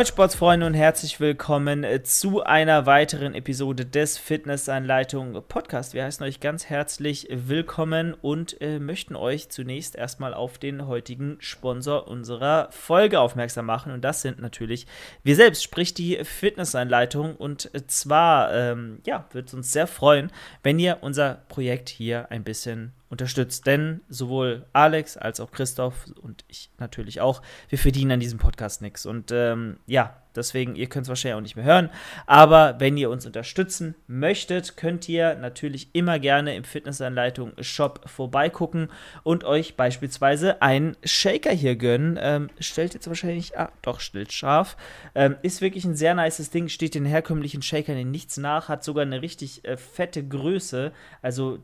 [0.00, 5.92] Moin Sportsfreunde und herzlich willkommen äh, zu einer weiteren Episode des Fitnessanleitung Podcast.
[5.92, 11.36] Wir heißen euch ganz herzlich willkommen und äh, möchten euch zunächst erstmal auf den heutigen
[11.40, 14.86] Sponsor unserer Folge aufmerksam machen und das sind natürlich
[15.22, 20.32] wir selbst, sprich die Fitnessanleitung und äh, zwar ähm, ja, wird es uns sehr freuen,
[20.62, 23.66] wenn ihr unser Projekt hier ein bisschen unterstützt.
[23.66, 28.80] Denn sowohl Alex als auch Christoph und ich natürlich auch, wir verdienen an diesem Podcast
[28.80, 29.04] nichts.
[29.04, 31.90] Und ähm, ja, deswegen, ihr könnt es wahrscheinlich auch nicht mehr hören.
[32.26, 38.88] Aber wenn ihr uns unterstützen möchtet, könnt ihr natürlich immer gerne im Fitnessanleitung Shop vorbeigucken
[39.24, 42.16] und euch beispielsweise einen Shaker hier gönnen.
[42.20, 44.76] Ähm, stellt jetzt wahrscheinlich, ah, doch, stellt scharf.
[45.16, 48.84] Ähm, ist wirklich ein sehr nices Ding, steht den herkömmlichen Shakern in nichts nach, hat
[48.84, 50.92] sogar eine richtig äh, fette Größe.
[51.22, 51.58] Also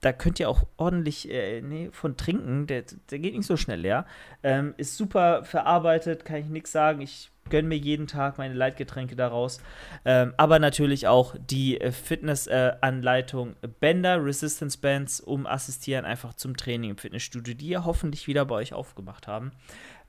[0.00, 2.66] da könnt ihr auch ordentlich äh, nee, von trinken.
[2.66, 4.06] Der, der geht nicht so schnell leer.
[4.42, 7.00] Ähm, ist super verarbeitet, kann ich nichts sagen.
[7.00, 9.60] Ich gönne mir jeden Tag meine Leitgetränke daraus.
[10.04, 16.56] Ähm, aber natürlich auch die äh, Fitnessanleitung äh, Bänder, Resistance Bands, um assistieren einfach zum
[16.56, 19.52] Training im Fitnessstudio, die ja hoffentlich wieder bei euch aufgemacht haben.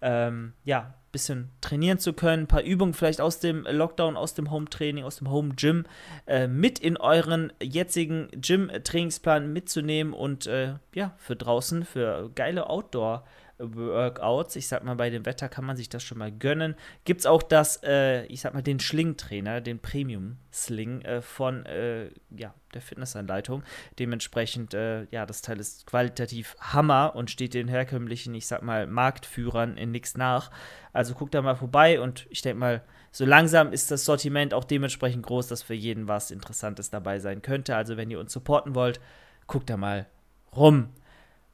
[0.02, 4.52] Ähm, ja, bisschen trainieren zu können, ein paar Übungen vielleicht aus dem Lockdown, aus dem
[4.52, 5.86] Home-Training, aus dem Home-Gym
[6.28, 13.24] äh, mit in euren jetzigen Gym-Trainingsplan mitzunehmen und äh, ja, für draußen, für geile Outdoor-
[13.60, 14.56] Workouts.
[14.56, 16.76] Ich sag mal, bei dem Wetter kann man sich das schon mal gönnen.
[17.04, 22.10] Gibt es auch das, äh, ich sag mal, den Schling-Trainer, den Premium-Sling äh, von äh,
[22.30, 23.64] ja, der Fitnessanleitung.
[24.00, 28.88] Dementsprechend, äh, ja, das Teil ist qualitativ Hammer und steht den herkömmlichen, ich sag mal,
[28.88, 30.52] Marktführern in nichts nach.
[30.94, 34.64] Also guckt da mal vorbei und ich denke mal, so langsam ist das Sortiment auch
[34.64, 37.76] dementsprechend groß, dass für jeden was Interessantes dabei sein könnte.
[37.76, 39.00] Also wenn ihr uns supporten wollt,
[39.48, 40.08] guckt da mal
[40.56, 40.90] rum.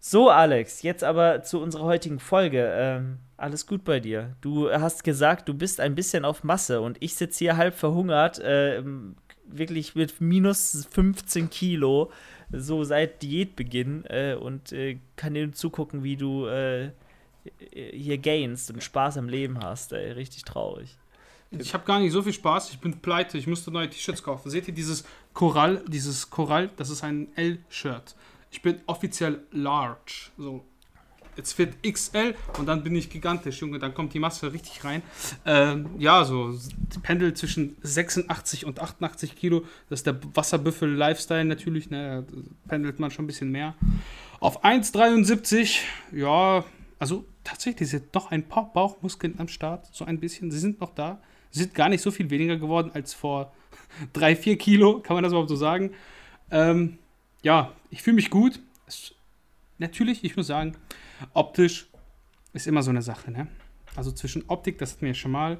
[0.08, 2.72] So, Alex, jetzt aber zu unserer heutigen Folge.
[2.78, 4.36] Ähm, alles gut bei dir.
[4.40, 8.38] Du hast gesagt, du bist ein bisschen auf Masse und ich sitze hier halb verhungert,
[8.38, 8.84] äh,
[9.48, 12.12] wirklich mit minus 15 Kilo,
[12.52, 16.92] so seit Diätbeginn äh, und äh, kann dir zugucken, wie du äh,
[17.72, 19.92] hier gainst und Spaß am Leben hast.
[19.92, 21.00] Ey, richtig traurig.
[21.50, 22.70] Ich habe gar nicht so viel Spaß.
[22.70, 23.40] Ich bin pleite.
[23.40, 24.52] Ich musste neue T-Shirts kaufen.
[24.52, 25.84] Seht ihr dieses Korall?
[25.88, 28.16] Dieses Korall, das ist ein L-Shirt.
[28.56, 30.30] Ich bin offiziell large.
[30.38, 30.64] So,
[31.36, 33.80] jetzt wird XL und dann bin ich gigantisch, Junge.
[33.80, 35.02] Dann kommt die Masse richtig rein.
[35.46, 36.58] Ähm, ja, so
[37.04, 39.66] pendelt zwischen 86 und 88 Kilo.
[39.90, 41.90] Das ist der Wasserbüffel-Lifestyle natürlich.
[41.90, 42.26] Ne?
[42.70, 43.76] Pendelt man schon ein bisschen mehr.
[44.40, 45.82] Auf 1,73,
[46.14, 46.64] ja,
[46.98, 49.86] also tatsächlich sind noch ein paar Bauchmuskeln am Start.
[49.92, 50.50] So ein bisschen.
[50.50, 51.20] Sie sind noch da.
[51.52, 53.54] Sie sind gar nicht so viel weniger geworden als vor
[54.14, 55.02] 3, 4 Kilo.
[55.02, 55.92] Kann man das überhaupt so sagen?
[56.52, 57.00] Ähm,
[57.46, 58.60] ja, ich fühle mich gut.
[58.88, 59.14] Es,
[59.78, 60.76] natürlich, ich muss sagen,
[61.36, 61.88] optisch
[62.54, 63.30] ist immer so eine Sache.
[63.30, 63.48] Ne?
[63.96, 65.60] Also zwischen Optik, das hatten wir ja schon mal,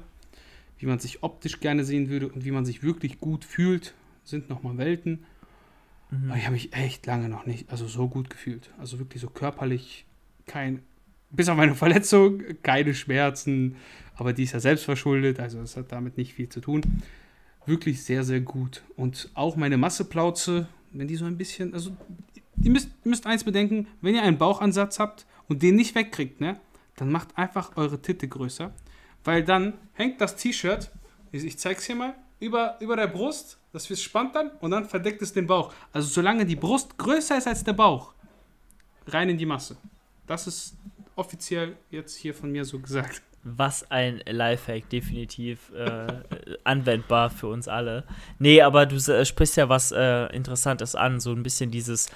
[0.78, 4.50] wie man sich optisch gerne sehen würde und wie man sich wirklich gut fühlt, sind
[4.50, 5.26] nochmal Welten.
[6.10, 6.28] Mhm.
[6.28, 8.68] Aber ich habe mich echt lange noch nicht, also so gut gefühlt.
[8.78, 10.06] Also wirklich so körperlich
[10.44, 10.82] kein,
[11.30, 13.76] bis auf meine Verletzung, keine Schmerzen.
[14.16, 16.82] Aber die ist ja selbst verschuldet, also es hat damit nicht viel zu tun.
[17.64, 18.82] Wirklich sehr, sehr gut.
[18.96, 20.66] Und auch meine Masseplauze
[20.98, 21.96] wenn die so ein bisschen, also
[22.62, 26.60] ihr müsst, müsst eins bedenken, wenn ihr einen Bauchansatz habt und den nicht wegkriegt, ne,
[26.96, 28.72] dann macht einfach eure Titte größer,
[29.24, 30.90] weil dann hängt das T-Shirt,
[31.32, 35.32] ich zeig's hier mal, über, über der Brust, das spannt dann und dann verdeckt es
[35.32, 35.72] den Bauch.
[35.92, 38.12] Also solange die Brust größer ist als der Bauch,
[39.06, 39.76] rein in die Masse.
[40.26, 40.74] Das ist
[41.14, 43.22] offiziell jetzt hier von mir so gesagt.
[43.48, 46.06] Was ein Lifehack, definitiv äh,
[46.64, 48.02] anwendbar für uns alle.
[48.40, 52.10] Nee, aber du äh, sprichst ja was äh, Interessantes an, so ein bisschen dieses,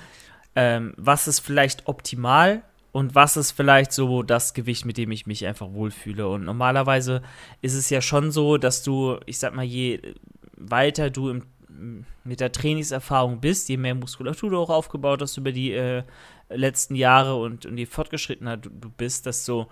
[0.56, 5.24] ähm, was ist vielleicht optimal und was ist vielleicht so das Gewicht, mit dem ich
[5.28, 6.26] mich einfach wohlfühle.
[6.28, 7.22] Und normalerweise
[7.62, 10.00] ist es ja schon so, dass du, ich sag mal, je
[10.56, 15.52] weiter du im, mit der Trainingserfahrung bist, je mehr Muskulatur du auch aufgebaut hast über
[15.52, 16.02] die äh,
[16.48, 19.68] letzten Jahre und, und je fortgeschrittener du, du bist, desto,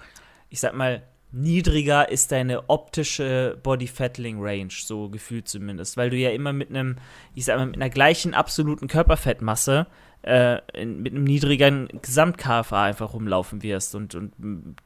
[0.51, 1.03] ich sag mal,
[1.33, 6.71] niedriger ist deine optische Body Fettling Range, so gefühlt zumindest, weil du ja immer mit
[6.71, 6.97] einem,
[7.35, 9.87] ich sag mal, mit einer gleichen absoluten Körperfettmasse
[10.23, 13.95] äh, in, mit einem niedrigeren Gesamt-KFA einfach rumlaufen wirst.
[13.95, 14.33] Und, und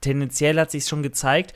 [0.00, 1.54] tendenziell hat sich schon gezeigt,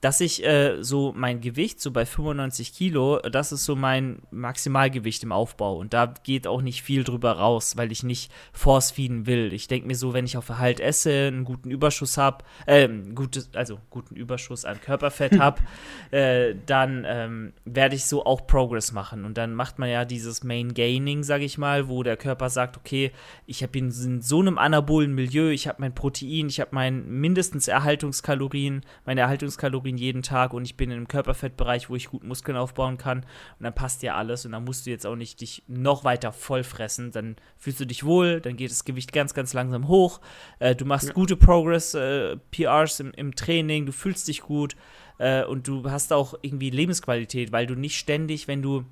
[0.00, 5.22] dass ich äh, so mein Gewicht, so bei 95 Kilo, das ist so mein Maximalgewicht
[5.22, 5.76] im Aufbau.
[5.76, 9.52] Und da geht auch nicht viel drüber raus, weil ich nicht force feeden will.
[9.52, 13.50] Ich denke mir so, wenn ich auf Erhalt esse, einen guten Überschuss habe, äh, gutes,
[13.54, 15.60] also guten Überschuss an Körperfett habe,
[16.10, 19.26] äh, dann ähm, werde ich so auch Progress machen.
[19.26, 22.78] Und dann macht man ja dieses Main Gaining, sage ich mal, wo der Körper sagt,
[22.78, 23.12] okay,
[23.46, 23.90] ich habe in
[24.22, 29.89] so einem anabolen Milieu, ich habe mein Protein, ich habe mein mindestens Erhaltungskalorien, meine Erhaltungskalorien
[29.90, 33.18] Kalorien jeden Tag und ich bin in einem Körperfettbereich, wo ich gut Muskeln aufbauen kann
[33.20, 36.32] und dann passt dir alles und dann musst du jetzt auch nicht dich noch weiter
[36.32, 37.10] voll fressen.
[37.12, 40.20] Dann fühlst du dich wohl, dann geht das Gewicht ganz, ganz langsam hoch.
[40.58, 41.14] Äh, du machst ja.
[41.14, 44.76] gute Progress, äh, PRs im, im, Training, du fühlst dich gut
[45.18, 48.84] äh, und du hast auch irgendwie Lebensqualität, weil du nicht ständig, wenn du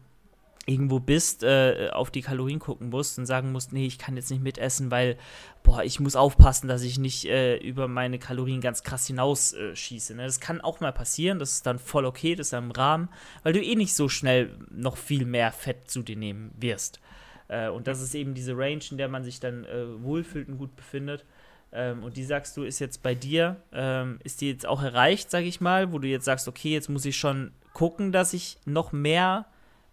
[0.68, 4.30] irgendwo bist, äh, auf die Kalorien gucken musst und sagen musst, nee, ich kann jetzt
[4.30, 5.16] nicht mitessen, weil,
[5.62, 10.12] boah, ich muss aufpassen, dass ich nicht äh, über meine Kalorien ganz krass hinausschieße.
[10.12, 10.24] Äh, ne?
[10.24, 13.08] Das kann auch mal passieren, das ist dann voll okay, das ist dann im Rahmen,
[13.42, 17.00] weil du eh nicht so schnell noch viel mehr Fett zu dir nehmen wirst.
[17.48, 20.58] Äh, und das ist eben diese Range, in der man sich dann äh, wohlfühlt und
[20.58, 21.24] gut befindet.
[21.72, 25.30] Ähm, und die sagst du, ist jetzt bei dir, ähm, ist die jetzt auch erreicht,
[25.30, 28.58] sag ich mal, wo du jetzt sagst, okay, jetzt muss ich schon gucken, dass ich
[28.66, 29.46] noch mehr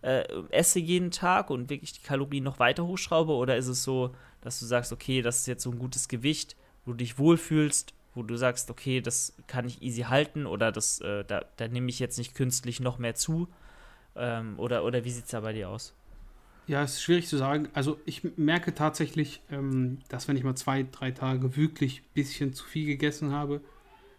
[0.06, 3.34] äh, esse jeden Tag und wirklich die Kalorien noch weiter hochschraube?
[3.34, 6.56] Oder ist es so, dass du sagst, okay, das ist jetzt so ein gutes Gewicht,
[6.86, 11.02] wo du dich wohlfühlst, wo du sagst, okay, das kann ich easy halten oder das,
[11.02, 13.48] äh, da, da nehme ich jetzt nicht künstlich noch mehr zu?
[14.16, 15.96] Ähm, oder, oder wie sieht es da bei dir aus?
[16.68, 17.70] Ja, es ist schwierig zu sagen.
[17.74, 22.54] Also ich merke tatsächlich, ähm, dass wenn ich mal zwei, drei Tage wirklich ein bisschen
[22.54, 23.62] zu viel gegessen habe,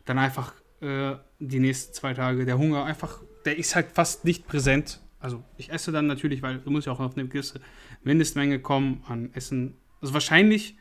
[0.05, 4.49] dann einfach äh, die nächsten zwei Tage der Hunger einfach, der ist halt fast nicht
[4.49, 7.61] präsent also ich esse dann natürlich, weil du musst ja auch auf eine gewisse
[8.03, 9.75] Mindestmenge kommen an Essen.
[10.01, 10.77] Also wahrscheinlich,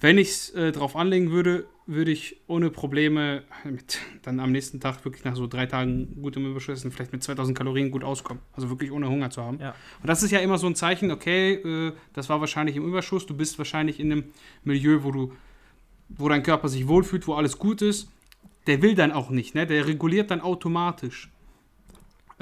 [0.00, 4.80] wenn ich es äh, drauf anlegen würde, würde ich ohne Probleme mit dann am nächsten
[4.80, 8.42] Tag wirklich nach so drei Tagen gutem Überschuss vielleicht mit 2000 Kalorien gut auskommen.
[8.52, 9.58] Also wirklich ohne Hunger zu haben.
[9.60, 9.74] Ja.
[10.00, 13.26] Und das ist ja immer so ein Zeichen, okay, äh, das war wahrscheinlich im Überschuss,
[13.26, 14.24] du bist wahrscheinlich in einem
[14.64, 15.32] Milieu, wo du,
[16.08, 18.08] wo dein Körper sich wohlfühlt, wo alles gut ist.
[18.68, 19.66] Der will dann auch nicht, ne?
[19.66, 21.31] Der reguliert dann automatisch.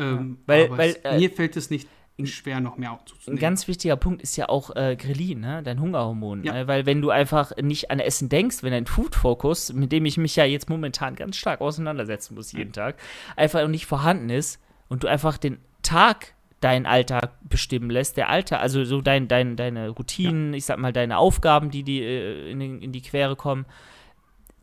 [0.01, 1.89] Ähm, weil, weil äh, mir fällt es nicht
[2.27, 3.39] schwer, noch mehr zuzunehmen.
[3.39, 5.63] Ein ganz wichtiger Punkt ist ja auch äh, Grelin, ne?
[5.63, 6.45] dein Hungerhormon.
[6.45, 6.55] Ja.
[6.55, 10.19] Äh, weil wenn du einfach nicht an Essen denkst, wenn dein Food-Focus, mit dem ich
[10.19, 12.97] mich ja jetzt momentan ganz stark auseinandersetzen muss jeden Tag,
[13.37, 18.61] einfach nicht vorhanden ist und du einfach den Tag deinen Alltag bestimmen lässt, der Alltag,
[18.61, 20.59] also so dein, dein, deine Routinen, ja.
[20.59, 23.65] ich sag mal, deine Aufgaben, die, die äh, in, in die Quere kommen,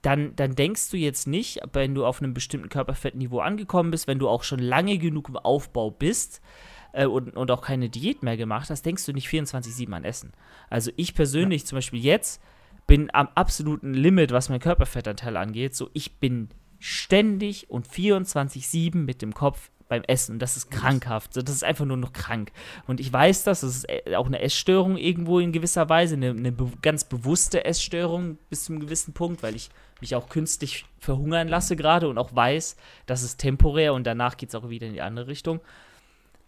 [0.02, 4.20] dann, dann denkst du jetzt nicht, wenn du auf einem bestimmten Körperfettniveau angekommen bist, wenn
[4.20, 6.42] du auch schon lange genug im Aufbau bist
[6.94, 10.34] äh, und, und auch keine Diät mehr gemacht hast, denkst du nicht 24-7 an Essen.
[10.70, 11.68] Also ich persönlich ja.
[11.68, 12.42] zum Beispiel jetzt
[12.86, 15.76] bin am absoluten Limit, was mein Körperfettanteil angeht.
[15.76, 20.34] So, ich bin ständig und 24-7 mit dem Kopf beim Essen.
[20.34, 21.36] Und das ist krankhaft.
[21.36, 22.52] Das ist einfach nur noch krank.
[22.88, 26.32] Und ich weiß das, das ist äh, auch eine Essstörung irgendwo in gewisser Weise, eine,
[26.32, 29.70] eine be ganz bewusste Essstörung bis zu einem gewissen Punkt, weil ich
[30.02, 34.50] mich auch künstlich verhungern lasse gerade und auch weiß, das ist temporär und danach geht
[34.50, 35.62] es auch wieder in die andere Richtung.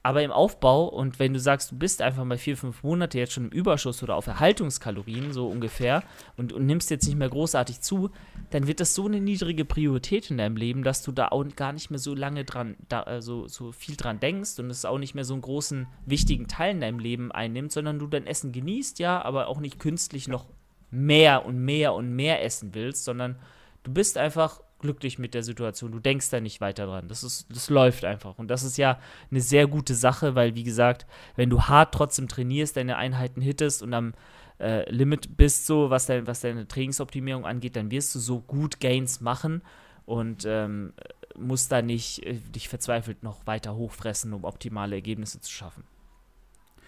[0.01, 3.33] Aber im Aufbau und wenn du sagst, du bist einfach mal vier, fünf Monate jetzt
[3.33, 6.03] schon im Überschuss oder auf Erhaltungskalorien, so ungefähr,
[6.37, 8.09] und, und nimmst jetzt nicht mehr großartig zu,
[8.49, 11.73] dann wird das so eine niedrige Priorität in deinem Leben, dass du da auch gar
[11.73, 15.15] nicht mehr so lange dran, da, so, so viel dran denkst und es auch nicht
[15.15, 18.99] mehr so einen großen, wichtigen Teil in deinem Leben einnimmt, sondern du dein Essen genießt,
[18.99, 20.45] ja, aber auch nicht künstlich noch
[20.91, 23.35] mehr und mehr und mehr essen willst, sondern
[23.83, 25.91] du bist einfach glücklich mit der Situation.
[25.91, 27.07] Du denkst da nicht weiter dran.
[27.07, 28.39] Das, ist, das läuft einfach.
[28.39, 28.99] Und das ist ja
[29.29, 31.05] eine sehr gute Sache, weil, wie gesagt,
[31.35, 34.13] wenn du hart trotzdem trainierst, deine Einheiten hittest und am
[34.59, 38.79] äh, Limit bist, so was, dein, was deine Trainingsoptimierung angeht, dann wirst du so gut
[38.79, 39.61] Gains machen
[40.05, 40.93] und ähm,
[41.37, 45.83] musst da nicht äh, dich verzweifelt noch weiter hochfressen, um optimale Ergebnisse zu schaffen.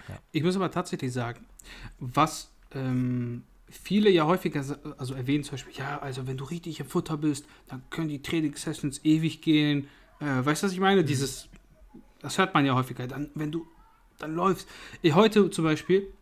[0.08, 0.18] Ja.
[0.32, 1.46] Ich muss aber tatsächlich sagen,
[2.00, 4.64] was ähm, viele ja häufiger
[4.98, 8.22] also erwähnen zum Beispiel, ja, also wenn du richtig im Futter bist, dann können die
[8.22, 9.88] Training-Sessions ewig gehen.
[10.20, 11.02] Äh, weißt du, was ich meine?
[11.02, 11.06] Mhm.
[11.06, 11.50] Dieses,
[12.22, 13.08] das hört man ja häufiger.
[13.08, 13.66] Dann, wenn du
[14.20, 14.68] dann läufst.
[15.02, 16.14] Ich heute zum Beispiel,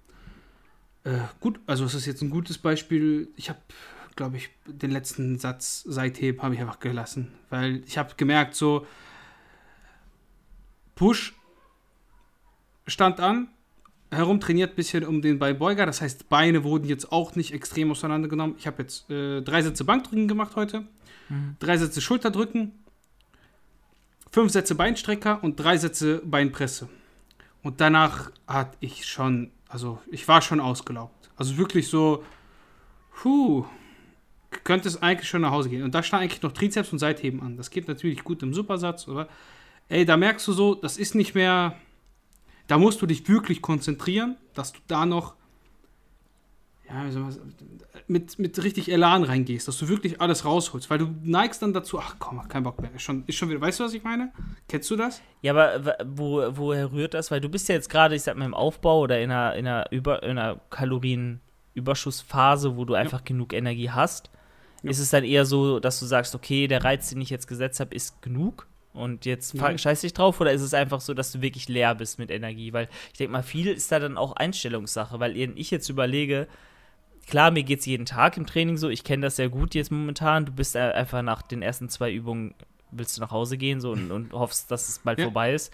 [1.03, 3.29] äh, gut, also es ist jetzt ein gutes Beispiel.
[3.36, 3.60] Ich habe,
[4.15, 8.86] glaube ich, den letzten Satz seitdem habe ich einfach gelassen, weil ich habe gemerkt, so
[10.96, 11.34] Push
[12.88, 13.50] stand an,
[14.12, 15.86] herumtrainiert, bisschen um den Beinbeuger.
[15.86, 18.56] Das heißt, Beine wurden jetzt auch nicht extrem auseinandergenommen.
[18.58, 20.82] Ich habe jetzt äh, drei Sätze Bankdrücken gemacht heute,
[21.30, 21.56] mhm.
[21.60, 22.72] drei Sätze Schulterdrücken,
[24.32, 26.89] fünf Sätze Beinstrecker und drei Sätze Beinpresse.
[27.62, 31.30] Und danach hatte ich schon, also ich war schon ausgelaugt.
[31.36, 32.24] Also wirklich so,
[33.16, 33.66] puh,
[34.63, 35.84] könnte es eigentlich schon nach Hause gehen.
[35.84, 37.58] Und da stand eigentlich noch Trizeps und Seitheben an.
[37.58, 39.28] Das geht natürlich gut im Supersatz, aber
[39.89, 41.75] ey, da merkst du so, das ist nicht mehr
[42.70, 45.34] da musst du dich wirklich konzentrieren, dass du da noch
[46.88, 47.04] ja,
[48.08, 52.00] mit, mit richtig Elan reingehst, dass du wirklich alles rausholst, weil du neigst dann dazu,
[52.00, 54.32] ach komm, kein Bock mehr, ist schon, ist schon wieder, weißt du, was ich meine?
[54.68, 55.22] Kennst du das?
[55.42, 57.32] Ja, aber wo, woher rührt das?
[57.32, 59.68] Weil du bist ja jetzt gerade, ich sag mal, im Aufbau oder in einer, in
[59.68, 63.26] einer, Über, in einer Kalorienüberschussphase, wo du einfach ja.
[63.26, 64.30] genug Energie hast.
[64.84, 64.92] Ja.
[64.92, 67.80] Ist es dann eher so, dass du sagst, okay, der Reiz, den ich jetzt gesetzt
[67.80, 68.68] habe, ist genug?
[69.00, 69.77] Und jetzt ja.
[69.77, 72.74] scheiß dich drauf, oder ist es einfach so, dass du wirklich leer bist mit Energie?
[72.74, 76.48] Weil ich denke mal, viel ist da dann auch Einstellungssache, weil ich jetzt überlege,
[77.27, 79.91] klar, mir geht es jeden Tag im Training so, ich kenne das sehr gut jetzt
[79.91, 80.46] momentan.
[80.46, 82.56] Du bist einfach nach den ersten zwei Übungen,
[82.91, 85.25] willst du nach Hause gehen so und, und hoffst, dass es bald ja.
[85.25, 85.74] vorbei ist.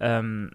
[0.00, 0.50] Ähm,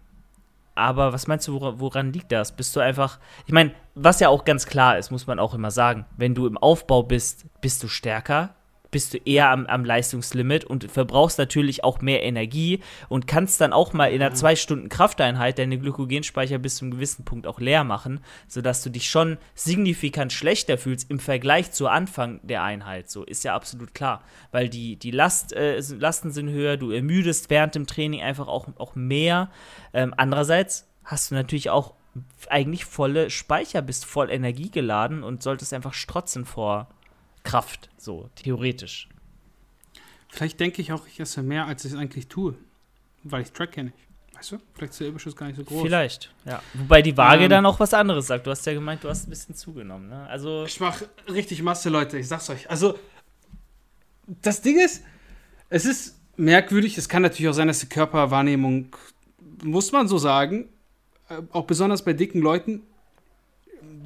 [0.75, 2.55] aber was meinst du, woran, liegt das?
[2.55, 5.71] Bist du einfach, ich meine, was ja auch ganz klar ist, muss man auch immer
[5.71, 8.55] sagen, wenn du im Aufbau bist, bist du stärker,
[8.91, 13.73] bist du eher am, am, Leistungslimit und verbrauchst natürlich auch mehr Energie und kannst dann
[13.73, 17.59] auch mal in einer zwei Stunden Krafteinheit deine Glykogenspeicher bis zu einem gewissen Punkt auch
[17.59, 23.09] leer machen, sodass du dich schon signifikant schlechter fühlst im Vergleich zu Anfang der Einheit.
[23.09, 27.49] So ist ja absolut klar, weil die, die Last, äh, Lasten sind höher, du ermüdest
[27.49, 29.49] während dem Training einfach auch, auch mehr.
[29.93, 31.93] Ähm, andererseits hast du natürlich auch
[32.49, 36.87] eigentlich volle Speicher, bist voll energiegeladen und solltest einfach strotzen vor
[37.49, 39.09] Kraft, so theoretisch.
[40.29, 42.55] Vielleicht denke ich auch, ich esse mehr, als ich es eigentlich tue,
[43.23, 43.95] weil ich track nicht.
[44.35, 44.59] Weißt du?
[44.73, 45.81] Vielleicht ist der Überschuss gar nicht so groß.
[45.81, 46.61] Vielleicht, ja.
[46.75, 48.47] Wobei die Waage ähm, dann auch was anderes sagt.
[48.47, 50.07] Du hast ja gemeint, du hast ein bisschen zugenommen.
[50.07, 50.27] Ne?
[50.27, 52.17] Also ich mache richtig Masse, Leute.
[52.19, 52.69] Ich sag's euch.
[52.69, 52.97] Also,
[54.27, 55.03] das Ding ist,
[55.69, 56.97] es ist merkwürdig.
[56.97, 58.95] Es kann natürlich auch sein, dass die Körperwahrnehmung,
[59.63, 60.69] muss man so sagen,
[61.27, 62.83] äh, auch besonders bei dicken Leuten,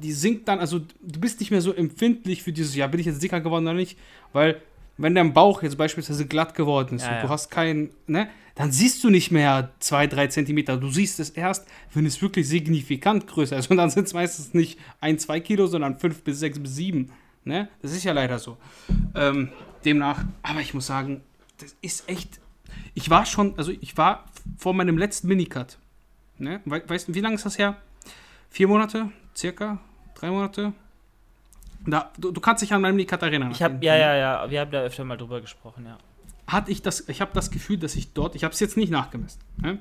[0.00, 3.06] die sinkt dann, also du bist nicht mehr so empfindlich für dieses, ja, bin ich
[3.06, 3.98] jetzt dicker geworden oder nicht,
[4.32, 4.60] weil
[4.96, 7.22] wenn dein Bauch jetzt beispielsweise glatt geworden ist ja, und ja.
[7.22, 10.76] du hast keinen, ne, dann siehst du nicht mehr zwei, drei Zentimeter.
[10.76, 13.68] Du siehst es erst, wenn es wirklich signifikant größer ist.
[13.70, 17.10] Und dann sind es meistens nicht ein, zwei Kilo, sondern fünf bis sechs bis sieben.
[17.44, 17.68] Ne?
[17.82, 18.56] Das ist ja leider so.
[19.16, 19.50] Ähm,
[19.84, 21.22] demnach, aber ich muss sagen,
[21.58, 22.40] das ist echt.
[22.94, 24.24] Ich war schon, also ich war
[24.56, 25.78] vor meinem letzten Minicut.
[26.38, 26.60] Ne?
[26.64, 27.76] Weißt du, wie lange ist das her?
[28.54, 29.10] Vier Monate?
[29.34, 29.80] Circa?
[30.14, 30.72] drei Monate.
[31.84, 33.50] Da, du, du kannst dich an meinem Kat erinnern.
[33.50, 35.98] Ich habe ja, ja, ja, wir haben da öfter mal drüber gesprochen, ja.
[36.46, 38.90] Hatte ich das, ich habe das Gefühl, dass ich dort, ich habe es jetzt nicht
[38.90, 39.80] nachgemessen, ne?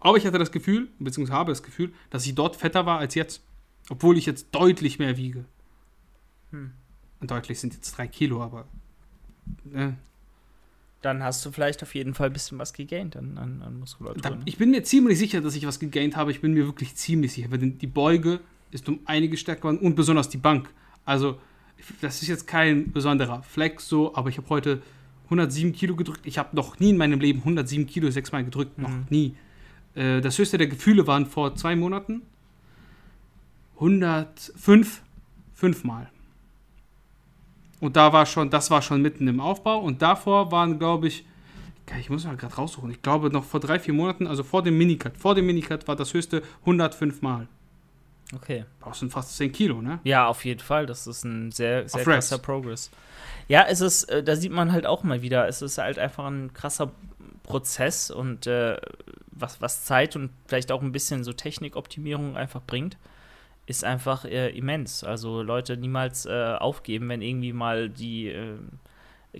[0.00, 3.14] aber ich hatte das Gefühl, beziehungsweise habe das Gefühl, dass ich dort fetter war als
[3.14, 3.42] jetzt,
[3.88, 5.46] obwohl ich jetzt deutlich mehr wiege.
[6.50, 6.72] Hm.
[7.20, 8.66] Und deutlich sind jetzt drei Kilo, aber
[9.64, 9.96] ne?
[11.02, 14.22] Dann hast du vielleicht auf jeden Fall ein bisschen was gegaint an, an, an Muskulatur.
[14.22, 16.30] Da, ich bin mir ziemlich sicher, dass ich was gegaint habe.
[16.30, 18.40] Ich bin mir wirklich ziemlich sicher, weil die Beuge
[18.70, 20.70] ist um einige stärker geworden und besonders die Bank.
[21.04, 21.38] Also,
[22.00, 24.82] das ist jetzt kein besonderer Flex so, aber ich habe heute
[25.24, 26.20] 107 Kilo gedrückt.
[26.24, 29.06] Ich habe noch nie in meinem Leben 107 Kilo sechsmal gedrückt, noch mhm.
[29.10, 29.34] nie.
[29.94, 32.22] Äh, das höchste der Gefühle waren vor zwei Monaten
[33.76, 35.02] 105,
[35.54, 36.08] fünfmal.
[37.82, 39.80] Und da war schon, das war schon mitten im Aufbau.
[39.80, 41.26] Und davor waren, glaube ich,
[41.98, 42.92] ich muss mal gerade raussuchen.
[42.92, 45.96] Ich glaube, noch vor drei, vier Monaten, also vor dem Minicut, vor dem Minicut war
[45.96, 47.48] das höchste 105 Mal.
[48.32, 48.66] Okay.
[48.78, 49.98] Brauchst du fast 10 Kilo, ne?
[50.04, 50.86] Ja, auf jeden Fall.
[50.86, 52.92] Das ist ein sehr, sehr krasser Progress.
[53.48, 56.26] Ja, es ist, äh, da sieht man halt auch mal wieder, es ist halt einfach
[56.26, 56.92] ein krasser
[57.42, 58.76] Prozess und äh,
[59.32, 62.96] was, was Zeit und vielleicht auch ein bisschen so Technikoptimierung einfach bringt,
[63.66, 65.04] ist einfach äh, immens.
[65.04, 68.58] Also Leute niemals äh, aufgeben, wenn irgendwie mal die äh,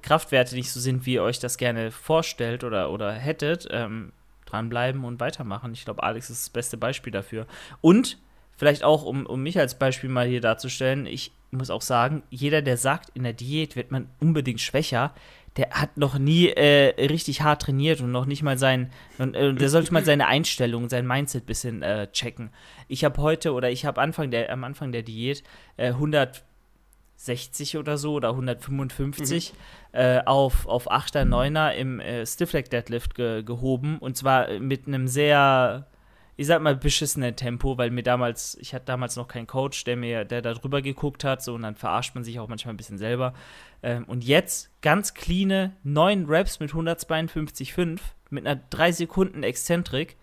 [0.00, 3.68] Kraftwerte nicht so sind, wie ihr euch das gerne vorstellt oder, oder hättet.
[3.70, 4.12] Ähm,
[4.46, 5.72] dranbleiben und weitermachen.
[5.72, 7.46] Ich glaube, Alex ist das beste Beispiel dafür.
[7.80, 8.18] Und
[8.62, 12.62] vielleicht auch, um, um mich als Beispiel mal hier darzustellen, ich muss auch sagen, jeder,
[12.62, 15.12] der sagt, in der Diät wird man unbedingt schwächer,
[15.56, 19.68] der hat noch nie äh, richtig hart trainiert und noch nicht mal sein, äh, der
[19.68, 22.50] sollte mal seine Einstellung, sein Mindset ein bisschen äh, checken.
[22.86, 25.42] Ich habe heute oder ich habe Anfang der, am Anfang der Diät
[25.76, 29.58] 160 äh, oder so oder 155 mhm.
[29.90, 34.86] Äh, auf, auf 8er, 9er im äh, Stiff Leg Deadlift ge gehoben und zwar mit
[34.86, 35.88] einem sehr
[36.36, 39.96] ich sag mal, beschissene Tempo, weil mir damals, ich hatte damals noch keinen Coach, der
[39.96, 42.78] mir, der da drüber geguckt hat, so und dann verarscht man sich auch manchmal ein
[42.78, 43.34] bisschen selber.
[43.82, 50.16] Ähm, und jetzt ganz cleane 9 Raps mit 152,5 mit einer 3 Sekunden Exzentrik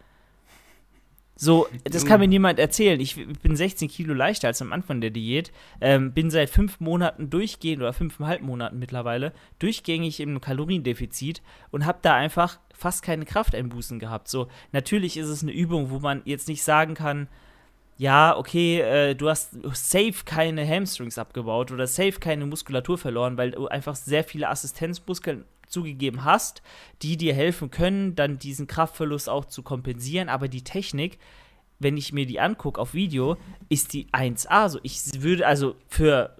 [1.41, 2.99] so, das kann mir niemand erzählen.
[2.99, 5.53] Ich bin 16 Kilo leichter als am Anfang der Diät.
[5.79, 11.41] Ähm, bin seit fünf Monaten durchgehend oder fünfeinhalb Monaten mittlerweile durchgängig im Kaloriendefizit
[11.71, 14.27] und habe da einfach fast keine Krafteinbußen gehabt.
[14.27, 17.29] So, natürlich ist es eine Übung, wo man jetzt nicht sagen kann,
[17.95, 23.51] ja, okay, äh, du hast safe keine Hamstrings abgebaut oder safe keine Muskulatur verloren, weil
[23.51, 26.61] du einfach sehr viele Assistenzmuskeln zugegeben hast,
[27.01, 30.29] die dir helfen können, dann diesen Kraftverlust auch zu kompensieren.
[30.29, 31.19] Aber die Technik,
[31.79, 33.37] wenn ich mir die angucke auf Video,
[33.69, 34.47] ist die 1A.
[34.47, 36.35] Also ich würde, also für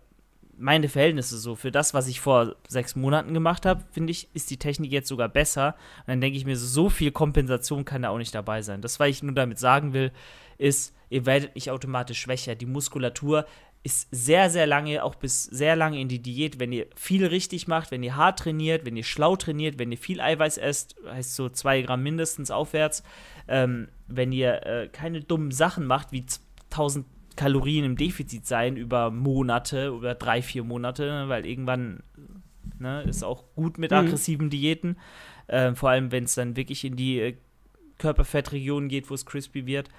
[0.60, 4.52] meine Verhältnisse so, für das, was ich vor sechs Monaten gemacht habe, finde ich, ist
[4.52, 5.76] die Technik jetzt sogar besser.
[6.00, 8.82] Und dann denke ich mir, so viel Kompensation kann da auch nicht dabei sein.
[8.82, 10.12] Das, was ich nur damit sagen will,
[10.58, 12.56] ist, ihr werdet nicht automatisch schwächer.
[12.56, 13.46] Die Muskulatur
[13.84, 17.68] ist sehr, sehr lange, auch bis sehr lange in die Diät, wenn ihr viel richtig
[17.68, 21.36] macht, wenn ihr hart trainiert, wenn ihr schlau trainiert, wenn ihr viel Eiweiß esst, heißt
[21.36, 23.04] so zwei Gramm mindestens aufwärts,
[23.48, 26.26] ähm, wenn ihr äh, keine dummen Sachen macht, wie
[26.72, 27.06] 1000
[27.38, 32.04] Kalorien im Defizit sein über Monate, über drei, vier Monate, weil irgendwann
[32.80, 33.98] ne, ist auch gut mit mhm.
[33.98, 34.98] aggressiven Diäten,
[35.48, 37.38] äh, vor allem wenn es dann wirklich in die äh,
[37.98, 39.90] Körperfettregion geht, wo es crispy wird.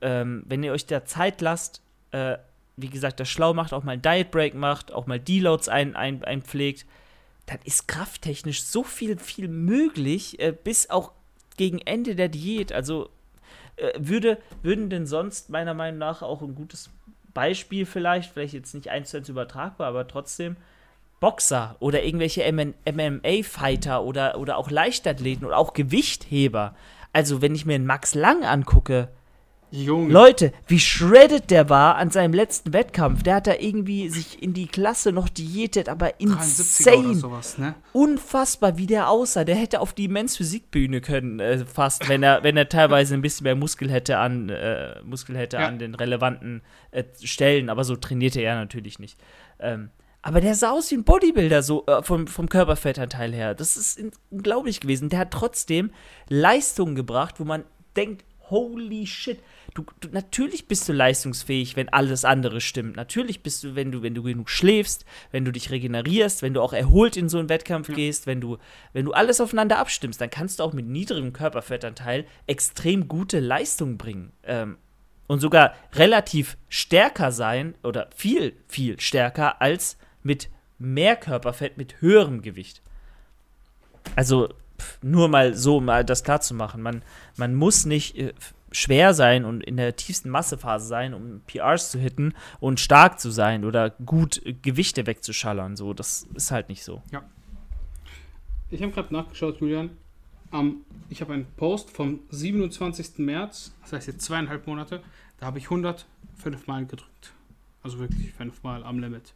[0.00, 2.38] Ähm, wenn ihr euch da Zeit lasst, äh,
[2.76, 5.96] wie gesagt, das schlau macht, auch mal ein Diet Break macht, auch mal Deloads ein,
[5.96, 6.86] ein, einpflegt,
[7.46, 11.12] dann ist krafttechnisch so viel, viel möglich, äh, bis auch
[11.56, 12.72] gegen Ende der Diät.
[12.72, 13.08] Also
[13.76, 16.90] äh, würde, würden denn sonst meiner Meinung nach auch ein gutes
[17.32, 20.56] Beispiel vielleicht, vielleicht jetzt nicht eins zu eins übertragbar, aber trotzdem
[21.20, 26.74] Boxer oder irgendwelche MMA-Fighter oder, oder auch Leichtathleten oder auch Gewichtheber.
[27.12, 29.08] Also wenn ich mir einen Max Lang angucke,
[29.70, 30.12] Junge.
[30.12, 33.22] Leute, wie shredded der war an seinem letzten Wettkampf.
[33.24, 37.14] Der hat da irgendwie sich in die Klasse noch diätet, aber insane.
[37.14, 37.74] Sowas, ne?
[37.92, 39.44] Unfassbar, wie der aussah.
[39.44, 43.22] Der hätte auf die Immens Physikbühne können, äh, fast, wenn er, wenn er teilweise ein
[43.22, 45.66] bisschen mehr Muskel hätte an, äh, Muskel hätte ja.
[45.66, 47.68] an den relevanten äh, Stellen.
[47.68, 49.18] Aber so trainierte er natürlich nicht.
[49.58, 49.90] Ähm,
[50.22, 53.54] aber der sah aus wie ein Bodybuilder, so äh, vom, vom Körperfettanteil her.
[53.54, 55.08] Das ist unglaublich gewesen.
[55.08, 55.90] Der hat trotzdem
[56.28, 57.64] Leistungen gebracht, wo man
[57.96, 59.40] denkt, holy shit
[59.76, 62.96] du, du, natürlich bist du leistungsfähig, wenn alles andere stimmt.
[62.96, 66.62] Natürlich bist du, wenn du, wenn du genug schläfst, wenn du dich regenerierst, wenn du
[66.62, 67.94] auch erholt in so einen Wettkampf ja.
[67.94, 68.58] gehst, wenn du,
[68.92, 73.98] wenn du alles aufeinander abstimmst, dann kannst du auch mit niedrigem Körperfettanteil extrem gute Leistungen
[73.98, 74.32] bringen.
[74.44, 74.78] Ähm,
[75.28, 80.48] und sogar relativ stärker sein oder viel, viel stärker als mit
[80.78, 82.80] mehr Körperfett mit höherem Gewicht.
[84.14, 84.54] Also
[85.02, 86.82] nur mal so, mal das klar zu machen.
[86.82, 87.02] Man,
[87.36, 88.32] man muss nicht äh,
[88.72, 93.30] schwer sein und in der tiefsten Massephase sein, um PRs zu hitten und stark zu
[93.30, 95.76] sein oder gut Gewichte wegzuschallern.
[95.76, 97.02] So, das ist halt nicht so.
[97.10, 97.22] Ja.
[98.70, 99.90] Ich habe gerade nachgeschaut, Julian.
[100.52, 103.18] Um, ich habe einen Post vom 27.
[103.18, 105.02] März, das heißt jetzt zweieinhalb Monate,
[105.38, 107.32] da habe ich 105 Mal gedrückt.
[107.82, 109.34] Also wirklich fünfmal am Limit.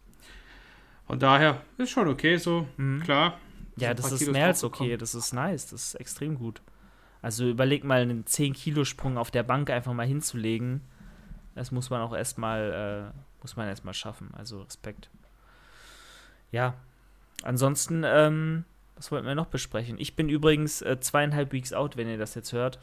[1.09, 3.01] Und daher ist schon okay so, mhm.
[3.01, 3.39] klar.
[3.81, 6.63] Ja, das ist mehr als okay, das ist nice, das ist extrem gut.
[7.23, 10.81] Also überleg mal, einen 10-Kilo-Sprung auf der Bank einfach mal hinzulegen.
[11.55, 14.31] Das muss man auch erstmal, äh, muss man erstmal schaffen.
[14.33, 15.11] Also Respekt.
[16.51, 16.75] Ja.
[17.43, 18.65] Ansonsten, ähm,
[18.97, 19.99] was wollten wir noch besprechen?
[19.99, 22.81] Ich bin übrigens äh, zweieinhalb Weeks out, wenn ihr das jetzt hört.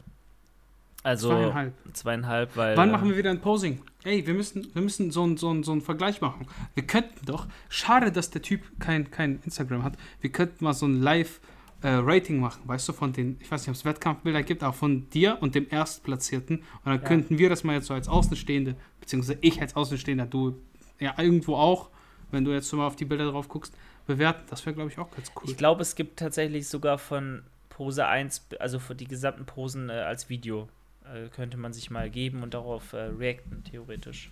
[1.02, 1.74] Also zweieinhalb.
[1.92, 2.76] zweieinhalb, weil.
[2.76, 3.80] Wann machen wir wieder ein Posing?
[4.04, 6.46] Ey, wir müssen, wir müssen so einen so so ein Vergleich machen.
[6.74, 7.46] Wir könnten doch.
[7.68, 9.94] Schade, dass der Typ kein, kein Instagram hat.
[10.20, 11.40] Wir könnten mal so ein Live-
[11.82, 14.72] äh, Rating machen, weißt du, von den, ich weiß nicht, ob es Wettkampfbilder gibt, aber
[14.72, 16.58] von dir und dem Erstplatzierten.
[16.58, 17.06] Und dann ja.
[17.06, 20.60] könnten wir das mal jetzt so als Außenstehende, beziehungsweise ich als Außenstehender, du
[20.98, 21.90] ja irgendwo auch,
[22.30, 23.74] wenn du jetzt so mal auf die Bilder drauf guckst,
[24.06, 24.42] bewerten.
[24.50, 25.42] Das wäre, glaube ich, auch ganz cool.
[25.44, 29.92] Ich glaube, es gibt tatsächlich sogar von Pose 1, also für die gesamten Posen äh,
[29.92, 30.68] als Video,
[31.14, 34.30] äh, könnte man sich mal geben und darauf äh, reacten, theoretisch.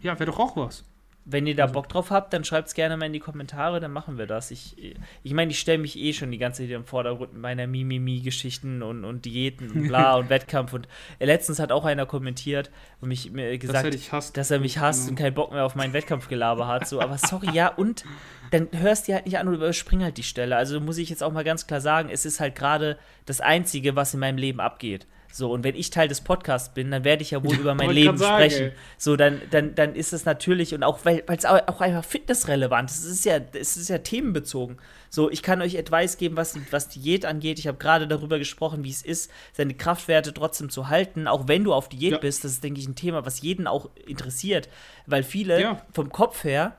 [0.00, 0.84] Ja, wäre doch auch was.
[1.30, 3.80] Wenn ihr da also Bock drauf habt, dann schreibt es gerne mal in die Kommentare,
[3.80, 4.50] dann machen wir das.
[4.50, 7.66] Ich ich, mein, ich stelle mich eh schon die ganze Zeit im Vordergrund mit meiner
[7.66, 10.72] Mimimi-Geschichten und, und Diäten und bla und Wettkampf.
[10.72, 10.88] Und
[11.20, 12.70] letztens hat auch einer kommentiert
[13.02, 15.10] und mich mir gesagt, dass er, dass er mich hasst genau.
[15.10, 16.88] und keinen Bock mehr auf meinen Wettkampfgelaber hat.
[16.88, 18.06] So, aber sorry, ja, und
[18.50, 20.56] dann hörst du halt nicht an und überspring halt die Stelle.
[20.56, 23.96] Also muss ich jetzt auch mal ganz klar sagen, es ist halt gerade das Einzige,
[23.96, 25.06] was in meinem Leben abgeht.
[25.38, 27.90] So, und wenn ich Teil des Podcasts bin, dann werde ich ja wohl über mein
[27.90, 28.70] Leben sprechen.
[28.70, 32.90] Sagen, so, dann, dann, dann ist es natürlich, und auch weil es auch einfach fitnessrelevant
[32.90, 34.78] ist, es ist ja, es ist ja themenbezogen.
[35.10, 37.60] So, ich kann euch Advice geben, was, was Diät angeht.
[37.60, 41.62] Ich habe gerade darüber gesprochen, wie es ist, seine Kraftwerte trotzdem zu halten, auch wenn
[41.62, 42.18] du auf Diät ja.
[42.18, 42.42] bist.
[42.42, 44.68] Das ist, denke ich, ein Thema, was jeden auch interessiert.
[45.06, 45.82] Weil viele ja.
[45.92, 46.74] vom Kopf her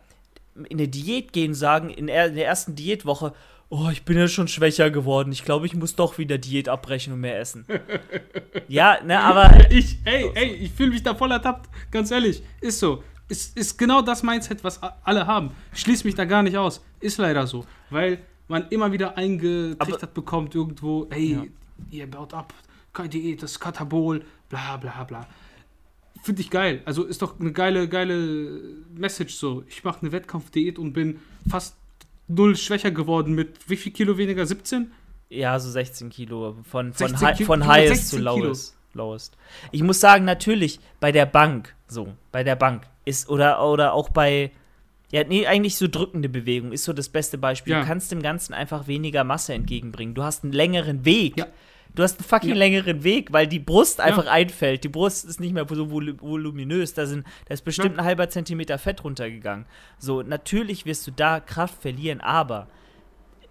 [0.55, 3.33] in eine Diät gehen, sagen, in der ersten Diätwoche,
[3.69, 5.31] oh, ich bin ja schon schwächer geworden.
[5.31, 7.65] Ich glaube, ich muss doch wieder Diät abbrechen und mehr essen.
[8.67, 9.49] ja, ne, aber.
[9.69, 11.69] Ich, ey, ey, ich fühle mich da voll ertappt.
[11.91, 12.41] Ganz ehrlich.
[12.61, 13.03] Ist so.
[13.27, 15.51] Ist, ist genau das Mindset, was alle haben.
[15.73, 16.83] Schließ mich da gar nicht aus.
[16.99, 17.65] Ist leider so.
[17.91, 21.43] Weil man immer wieder eingetrichtert aber, bekommt irgendwo, ey, ja.
[21.91, 22.53] ihr baut ab,
[22.91, 25.27] keine Diät, das ist Katabol, bla bla bla.
[26.23, 26.81] Finde ich geil.
[26.85, 28.59] Also ist doch eine geile, geile
[28.93, 29.63] Message so.
[29.67, 31.77] Ich mache eine Wettkampfdiät und bin fast
[32.29, 34.45] null schwächer geworden mit wie viel Kilo weniger?
[34.45, 34.91] 17?
[35.29, 36.55] Ja, so 16 Kilo.
[36.63, 39.37] Von, von, Kilo, von highest zu lowest, lowest.
[39.71, 44.09] Ich muss sagen, natürlich, bei der Bank, so, bei der Bank ist, oder, oder auch
[44.09, 44.51] bei,
[45.11, 47.73] ja, nee, eigentlich so drückende Bewegung ist so das beste Beispiel.
[47.73, 47.81] Ja.
[47.81, 50.15] Du kannst dem Ganzen einfach weniger Masse entgegenbringen.
[50.15, 51.37] Du hast einen längeren Weg.
[51.37, 51.47] Ja.
[51.95, 52.55] Du hast einen fucking ja.
[52.55, 54.31] längeren Weg, weil die Brust einfach ja.
[54.31, 54.83] einfällt.
[54.83, 56.93] Die Brust ist nicht mehr so vol voluminös.
[56.93, 57.99] Da, sind, da ist bestimmt ja.
[57.99, 59.65] ein halber Zentimeter Fett runtergegangen.
[59.97, 62.67] So, natürlich wirst du da Kraft verlieren, aber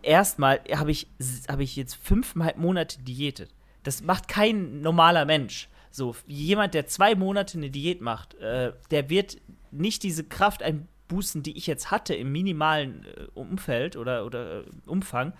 [0.02, 1.08] erstmal habe ich,
[1.48, 3.50] hab ich jetzt fünfeinhalb Monate diätet.
[3.82, 5.68] Das macht kein normaler Mensch.
[5.90, 9.38] So, jemand, der zwei Monate eine Diät macht, äh, der wird
[9.70, 14.64] nicht diese Kraft einbußen, die ich jetzt hatte im minimalen äh, Umfeld oder, oder äh,
[14.86, 15.32] Umfang.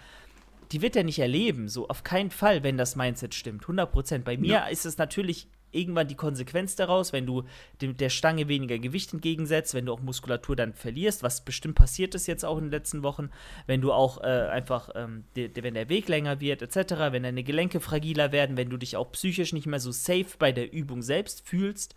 [0.73, 3.63] Die wird er nicht erleben, so auf keinen Fall, wenn das Mindset stimmt.
[3.63, 4.25] 100 Prozent.
[4.25, 4.67] Bei mir ja.
[4.67, 7.45] ist es natürlich irgendwann die Konsequenz daraus, wenn du
[7.81, 12.15] dem, der Stange weniger Gewicht entgegensetzt, wenn du auch Muskulatur dann verlierst, was bestimmt passiert
[12.15, 13.31] ist jetzt auch in den letzten Wochen,
[13.67, 17.23] wenn du auch äh, einfach, ähm, de, de, wenn der Weg länger wird, etc., wenn
[17.23, 20.73] deine Gelenke fragiler werden, wenn du dich auch psychisch nicht mehr so safe bei der
[20.73, 21.95] Übung selbst fühlst,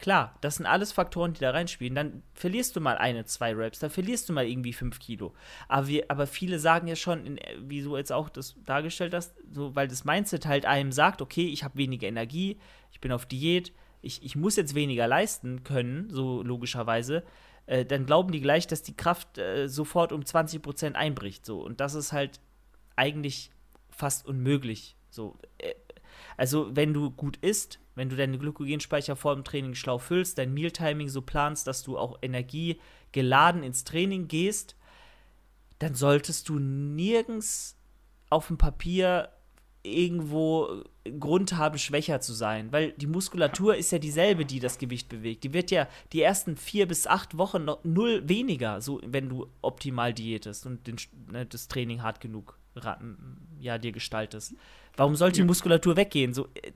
[0.00, 1.94] Klar, das sind alles Faktoren, die da reinspielen.
[1.94, 5.34] Dann verlierst du mal eine, zwei Raps, dann verlierst du mal irgendwie fünf Kilo.
[5.68, 9.34] Aber, wir, aber viele sagen ja schon, in, wie du jetzt auch das dargestellt hast,
[9.52, 12.58] so, weil das Mindset halt einem sagt, okay, ich habe weniger Energie,
[12.90, 17.22] ich bin auf Diät, ich, ich muss jetzt weniger leisten können, so logischerweise,
[17.66, 21.44] äh, dann glauben die gleich, dass die Kraft äh, sofort um 20% einbricht.
[21.44, 21.60] So.
[21.60, 22.40] Und das ist halt
[22.96, 23.50] eigentlich
[23.90, 24.96] fast unmöglich.
[25.10, 25.36] So.
[25.58, 25.74] Äh,
[26.40, 30.54] also, wenn du gut isst, wenn du deine Glykogenspeicher vor dem Training schlau füllst, dein
[30.54, 32.80] Mealtiming so planst, dass du auch Energie
[33.12, 34.74] geladen ins Training gehst,
[35.80, 37.76] dann solltest du nirgends
[38.30, 39.28] auf dem Papier
[39.82, 40.82] irgendwo
[41.18, 45.44] Grund haben, schwächer zu sein, weil die Muskulatur ist ja dieselbe, die das Gewicht bewegt.
[45.44, 49.46] Die wird ja die ersten vier bis acht Wochen noch null weniger, so wenn du
[49.60, 50.96] optimal diätest und den,
[51.30, 52.58] ne, das Training hart genug
[53.58, 54.54] ja, dir gestaltest.
[54.96, 56.34] Warum sollte die Muskulatur weggehen?
[56.34, 56.72] So, äh,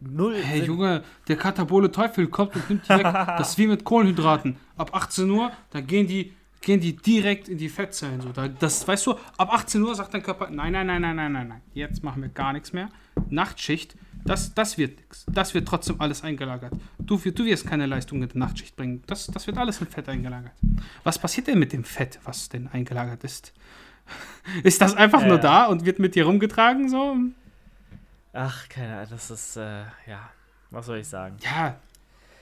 [0.00, 0.36] null.
[0.36, 0.66] Hey Sinn.
[0.66, 3.04] Junge, der katabole Teufel kommt und nimmt die weg.
[3.38, 4.56] Das ist wie mit Kohlenhydraten.
[4.76, 8.20] Ab 18 Uhr, da gehen die, gehen die direkt in die Fettzellen.
[8.20, 11.16] So, da, das weißt du, ab 18 Uhr sagt dein Körper, nein, nein, nein, nein,
[11.16, 11.60] nein, nein, nein.
[11.74, 12.88] Jetzt machen wir gar nichts mehr.
[13.30, 15.26] Nachtschicht, das, das wird nichts.
[15.28, 16.72] Das wird trotzdem alles eingelagert.
[16.98, 19.02] Du, du wirst keine Leistung in der Nachtschicht bringen.
[19.06, 20.54] Das, das wird alles in Fett eingelagert.
[21.02, 23.52] Was passiert denn mit dem Fett, was denn eingelagert ist?
[24.62, 27.16] Ist das einfach äh, nur da und wird mit dir rumgetragen so?
[28.32, 30.28] Ach, keine Ahnung, das ist, äh, ja,
[30.70, 31.36] was soll ich sagen?
[31.40, 31.76] Ja,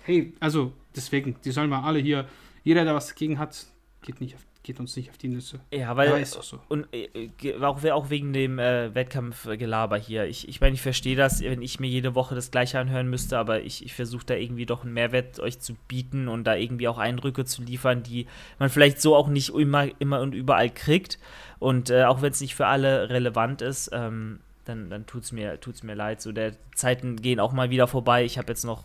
[0.05, 2.27] hey, also deswegen, die sollen mal alle hier,
[2.65, 3.67] jeder, der was dagegen hat,
[4.01, 5.61] geht, nicht auf, geht uns nicht auf die Nüsse.
[5.73, 6.61] Ja, weil, ja, ist auch so.
[6.69, 7.29] und äh,
[7.61, 10.27] auch, auch wegen dem äh, Wettkampfgelaber hier.
[10.27, 13.39] Ich, ich meine, ich verstehe das, wenn ich mir jede Woche das Gleiche anhören müsste,
[13.39, 16.89] aber ich, ich versuche da irgendwie doch einen Mehrwert euch zu bieten und da irgendwie
[16.89, 18.27] auch Eindrücke zu liefern, die
[18.59, 21.19] man vielleicht so auch nicht immer, immer und überall kriegt.
[21.59, 25.33] Und äh, auch wenn es nicht für alle relevant ist, ähm, dann, dann tut es
[25.33, 26.21] mir, tut's mir leid.
[26.23, 28.25] So, der Zeiten gehen auch mal wieder vorbei.
[28.25, 28.85] Ich habe jetzt noch,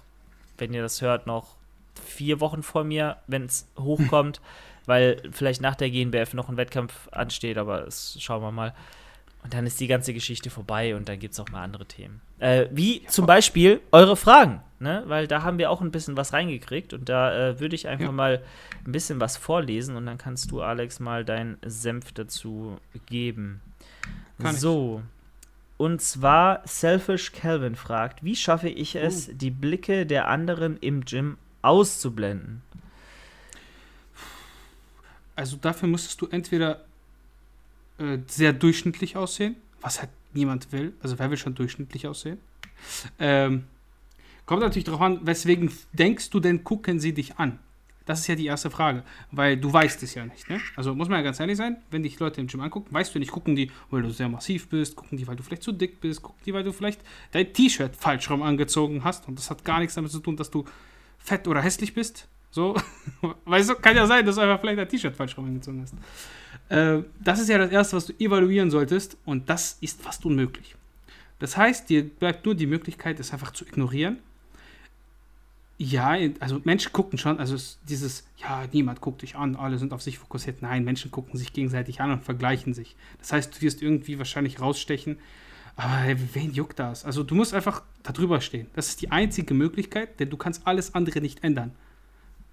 [0.58, 1.56] wenn ihr das hört, noch
[2.04, 4.42] vier Wochen vor mir, wenn es hochkommt,
[4.88, 8.74] weil vielleicht nach der GNBF noch ein Wettkampf ansteht, aber das schauen wir mal.
[9.44, 12.22] Und dann ist die ganze Geschichte vorbei und dann gibt es auch mal andere Themen.
[12.40, 15.04] Äh, wie zum Beispiel eure Fragen, ne?
[15.06, 18.08] Weil da haben wir auch ein bisschen was reingekriegt und da äh, würde ich einfach
[18.08, 18.12] ja.
[18.12, 18.44] mal
[18.86, 23.62] ein bisschen was vorlesen und dann kannst du, Alex, mal deinen Senf dazu geben.
[24.42, 25.02] Kann so.
[25.04, 25.18] Ich.
[25.78, 29.34] Und zwar Selfish Calvin fragt, wie schaffe ich es, uh.
[29.34, 32.64] die Blicke der anderen im Gym auszublenden?
[35.38, 36.84] Also dafür müsstest du entweder
[38.00, 40.94] äh, sehr durchschnittlich aussehen, was halt niemand will.
[41.02, 42.40] Also wer will schon durchschnittlich aussehen?
[43.20, 43.66] Ähm,
[44.48, 47.60] kommt natürlich darauf an, weswegen denkst du denn, gucken sie dich an?
[48.08, 50.50] Das ist ja die erste Frage, weil du weißt es ja nicht.
[50.50, 50.60] Ne?
[50.76, 53.20] Also muss man ja ganz ehrlich sein, wenn dich Leute im Gym angucken, weißt du
[53.20, 56.02] nicht, gucken die, weil du sehr massiv bist, gucken die, weil du vielleicht zu dick
[56.02, 59.64] bist, gucken die, weil du vielleicht dein T-Shirt falsch rum angezogen hast und das hat
[59.64, 60.66] gar nichts damit zu tun, dass du
[61.20, 62.28] fett oder hässlich bist.
[62.52, 62.76] So,
[63.46, 65.96] weißt du, kann ja sein, dass du einfach vielleicht dein T-Shirt falsch rum angezogen hast.
[66.70, 70.76] Äh, das ist ja das Erste, was du evaluieren solltest und das ist fast unmöglich.
[71.40, 74.18] Das heißt, dir bleibt nur die Möglichkeit, es einfach zu ignorieren
[75.78, 77.56] ja, also Menschen gucken schon, also
[77.88, 80.62] dieses, ja, niemand guckt dich an, alle sind auf sich fokussiert.
[80.64, 82.96] Nein, Menschen gucken sich gegenseitig an und vergleichen sich.
[83.20, 85.20] Das heißt, du wirst irgendwie wahrscheinlich rausstechen,
[85.76, 87.06] aber wen juckt das?
[87.06, 88.68] Also du musst einfach da drüber stehen.
[88.74, 91.72] Das ist die einzige Möglichkeit, denn du kannst alles andere nicht ändern.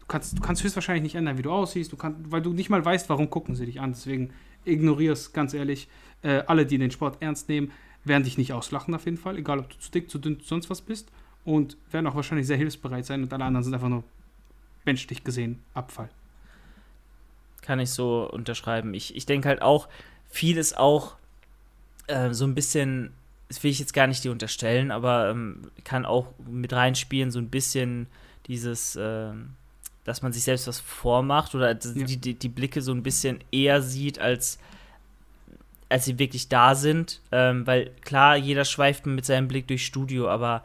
[0.05, 2.69] Du kannst, du kannst höchstwahrscheinlich nicht ändern, wie du aussiehst, du kannst, weil du nicht
[2.69, 3.93] mal weißt, warum gucken sie dich an.
[3.93, 4.35] Deswegen
[4.67, 5.89] ignoriere es ganz ehrlich.
[6.23, 7.73] Äh, alle, die den Sport ernst nehmen,
[8.05, 10.69] werden dich nicht auslachen auf jeden Fall, egal ob du zu dick, zu dünn, sonst
[10.69, 11.11] was bist
[11.47, 14.05] und werden auch wahrscheinlich sehr hilfsbereit sein und alle anderen sind einfach nur
[14.85, 16.11] menschlich gesehen Abfall.
[17.63, 18.93] Kann ich so unterschreiben.
[18.93, 19.89] Ich, ich denke halt auch,
[20.29, 21.17] viel ist auch
[22.09, 23.15] äh, so ein bisschen,
[23.49, 27.39] das will ich jetzt gar nicht dir unterstellen, aber ähm, kann auch mit reinspielen, so
[27.39, 28.07] ein bisschen
[28.47, 29.33] dieses, äh,
[30.05, 31.75] dass man sich selbst was vormacht oder ja.
[31.75, 34.59] die, die, die Blicke so ein bisschen eher sieht als
[35.89, 37.21] als sie wirklich da sind.
[37.31, 40.65] Ähm, weil klar, jeder schweift mit seinem Blick durchs Studio, aber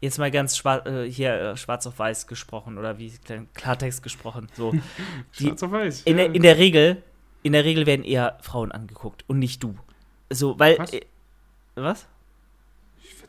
[0.00, 3.12] jetzt mal ganz schwar äh, hier äh, schwarz auf weiß gesprochen oder wie
[3.54, 4.48] Klartext gesprochen.
[4.54, 4.72] So.
[5.32, 6.02] Schwarz auf weiß.
[6.02, 6.24] In, ja.
[6.24, 7.02] der, in der Regel,
[7.42, 9.76] in der Regel werden eher Frauen angeguckt und nicht du.
[10.30, 10.78] So, weil.
[10.78, 10.92] Was?
[10.92, 11.00] Äh,
[11.74, 12.06] was?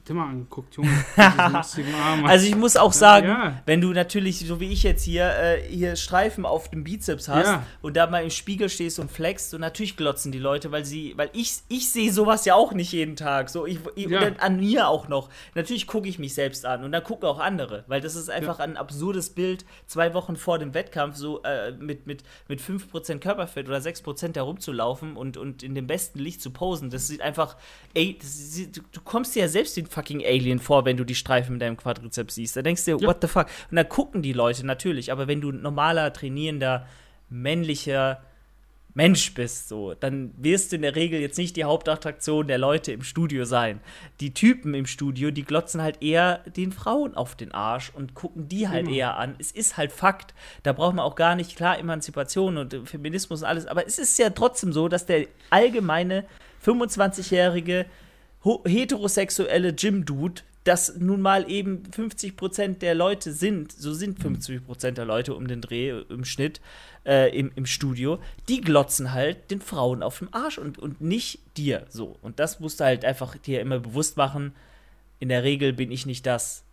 [0.10, 0.90] Immer angeguckt, Junge.
[2.26, 3.62] also ich muss auch sagen, ja, ja.
[3.66, 7.48] wenn du natürlich, so wie ich jetzt hier, äh, hier Streifen auf dem Bizeps hast
[7.48, 7.66] ja.
[7.82, 11.14] und da mal im Spiegel stehst und flexst und natürlich glotzen die Leute, weil sie,
[11.16, 13.50] weil ich, ich sehe sowas ja auch nicht jeden Tag.
[13.50, 14.08] So, ich, ich
[14.40, 15.30] an mir auch noch.
[15.56, 18.60] Natürlich gucke ich mich selbst an und dann gucken auch andere, weil das ist einfach
[18.60, 23.68] ein absurdes Bild, zwei Wochen vor dem Wettkampf so äh, mit, mit, mit 5% Körperfett
[23.68, 26.90] oder 6% herumzulaufen und, und in dem besten Licht zu posen.
[26.90, 27.56] Das sieht einfach,
[27.94, 28.20] ey,
[28.74, 31.62] du, du kommst dir ja selbst den fucking Alien vor, wenn du die Streifen mit
[31.62, 32.56] deinem Quadrizeps siehst.
[32.56, 33.08] Da denkst du dir, ja.
[33.08, 33.48] what the fuck?
[33.70, 36.88] Und da gucken die Leute natürlich, aber wenn du normaler, trainierender,
[37.30, 38.22] männlicher
[38.96, 42.92] Mensch bist, so, dann wirst du in der Regel jetzt nicht die Hauptattraktion der Leute
[42.92, 43.80] im Studio sein.
[44.20, 48.48] Die Typen im Studio, die glotzen halt eher den Frauen auf den Arsch und gucken
[48.48, 48.94] die halt mhm.
[48.94, 49.36] eher an.
[49.40, 50.36] Es ist halt Fakt.
[50.62, 54.20] Da braucht man auch gar nicht, klar, Emanzipation und Feminismus und alles, aber es ist
[54.20, 56.26] ja trotzdem so, dass der allgemeine
[56.64, 57.88] 25-jährige
[58.44, 65.34] heterosexuelle Gym-Dude, das nun mal eben 50% der Leute sind, so sind 50% der Leute
[65.34, 66.62] um den Dreh im Schnitt
[67.06, 71.40] äh, im, im Studio, die glotzen halt den Frauen auf dem Arsch und, und nicht
[71.58, 72.18] dir so.
[72.22, 74.54] Und das musst du halt einfach dir immer bewusst machen.
[75.20, 76.64] In der Regel bin ich nicht das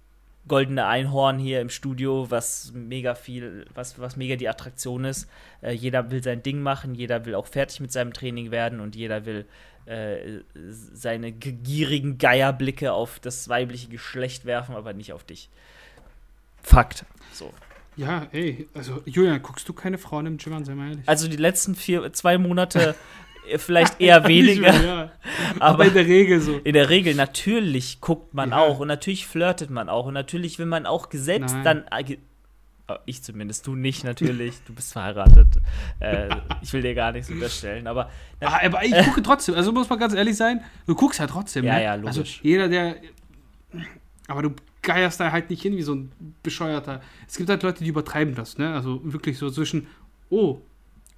[0.48, 5.28] goldene Einhorn hier im Studio, was mega viel, was, was mega die Attraktion ist.
[5.62, 8.96] Äh, jeder will sein Ding machen, jeder will auch fertig mit seinem Training werden und
[8.96, 9.46] jeder will
[9.86, 15.50] äh, seine gierigen Geierblicke auf das weibliche Geschlecht werfen, aber nicht auf dich.
[16.62, 17.04] Fakt.
[17.32, 17.52] So.
[17.96, 21.08] Ja, ey, also Julian, guckst du keine Frauen im Gym an, sei mal ehrlich.
[21.08, 22.94] Also die letzten vier, zwei Monate
[23.48, 24.72] äh, vielleicht eher weniger.
[24.72, 25.10] Mehr, ja.
[25.56, 26.58] aber, aber, in der Regel so.
[26.58, 28.58] In der Regel, natürlich guckt man ja.
[28.58, 31.64] auch und natürlich flirtet man auch und natürlich will man auch gesetzt Nein.
[31.64, 32.16] dann Oh,
[33.06, 35.56] ich zumindest, du nicht natürlich, du bist verheiratet.
[36.00, 36.28] äh,
[36.62, 38.10] ich will dir gar nichts unterstellen, aber.
[38.40, 41.64] Ah, aber ich gucke trotzdem, also muss man ganz ehrlich sein, du guckst ja trotzdem.
[41.64, 41.84] Ja, ne?
[41.84, 42.18] ja, logisch.
[42.18, 42.96] Also jeder, der.
[44.28, 47.00] Aber du geierst da halt nicht hin wie so ein Bescheuerter.
[47.28, 48.74] Es gibt halt Leute, die übertreiben das, ne?
[48.74, 49.86] Also wirklich so zwischen,
[50.30, 50.60] oh,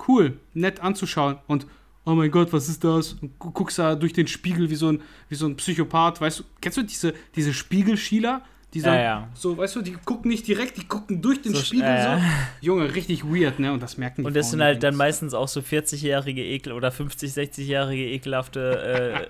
[0.08, 1.66] cool, nett anzuschauen und
[2.04, 3.14] oh mein Gott, was ist das?
[3.14, 6.44] Und guckst da durch den Spiegel wie so ein, wie so ein Psychopath, weißt du,
[6.60, 8.42] kennst du diese, diese Spiegelschieler?
[8.74, 9.28] Die sagen, ja, ja.
[9.34, 12.24] so, weißt du, die gucken nicht direkt, die gucken durch den so, Spiegel äh, so.
[12.62, 13.70] Junge, richtig weird, ne?
[13.70, 16.72] Und das merken die Und das Frauen sind halt dann meistens auch so 40-jährige Ekel
[16.72, 19.28] oder 50, 60-jährige ekelhafte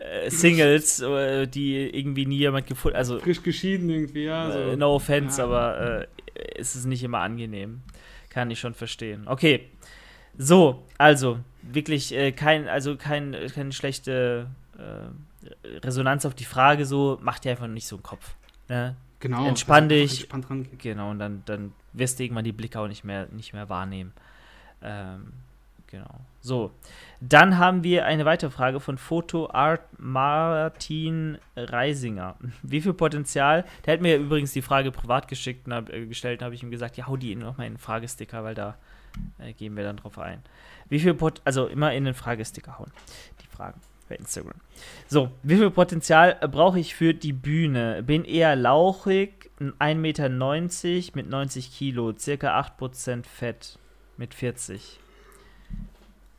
[0.00, 4.50] äh, äh, Singles, äh, die irgendwie nie jemand gefunden also Frisch geschieden irgendwie, ja.
[4.50, 4.58] So.
[4.58, 5.44] Äh, no offense, ja.
[5.44, 6.06] aber äh,
[6.58, 7.82] es ist nicht immer angenehm.
[8.30, 9.28] Kann ich schon verstehen.
[9.28, 9.68] Okay.
[10.38, 14.48] So, also, wirklich kein, also kein, keine schlechte
[15.82, 18.34] Resonanz auf die Frage, so, macht dir einfach nicht so einen Kopf.
[18.68, 18.96] Ne?
[19.20, 19.46] Genau.
[19.46, 20.28] Entspann dich.
[20.78, 24.12] Genau, und dann, dann wirst du irgendwann die Blicke auch nicht mehr, nicht mehr wahrnehmen.
[24.82, 25.32] Ähm,
[25.86, 26.20] genau.
[26.40, 26.72] So.
[27.20, 32.36] Dann haben wir eine weitere Frage von Foto Art Martin Reisinger.
[32.62, 33.64] Wie viel Potenzial?
[33.84, 36.62] Der hat mir übrigens die Frage privat geschickt und hab, äh, gestellt und habe ich
[36.62, 38.76] ihm gesagt, ja, hau die nochmal in den Fragesticker, weil da
[39.38, 40.42] äh, gehen wir dann drauf ein.
[40.88, 42.92] Wie viel Pot also immer in den Fragesticker hauen.
[43.42, 44.54] Die Fragen bei Instagram.
[45.08, 48.02] So, wie viel Potenzial brauche ich für die Bühne?
[48.02, 50.28] Bin eher lauchig, 1,90 Meter
[51.14, 53.78] mit 90 Kilo, circa 8% Fett
[54.16, 55.00] mit 40.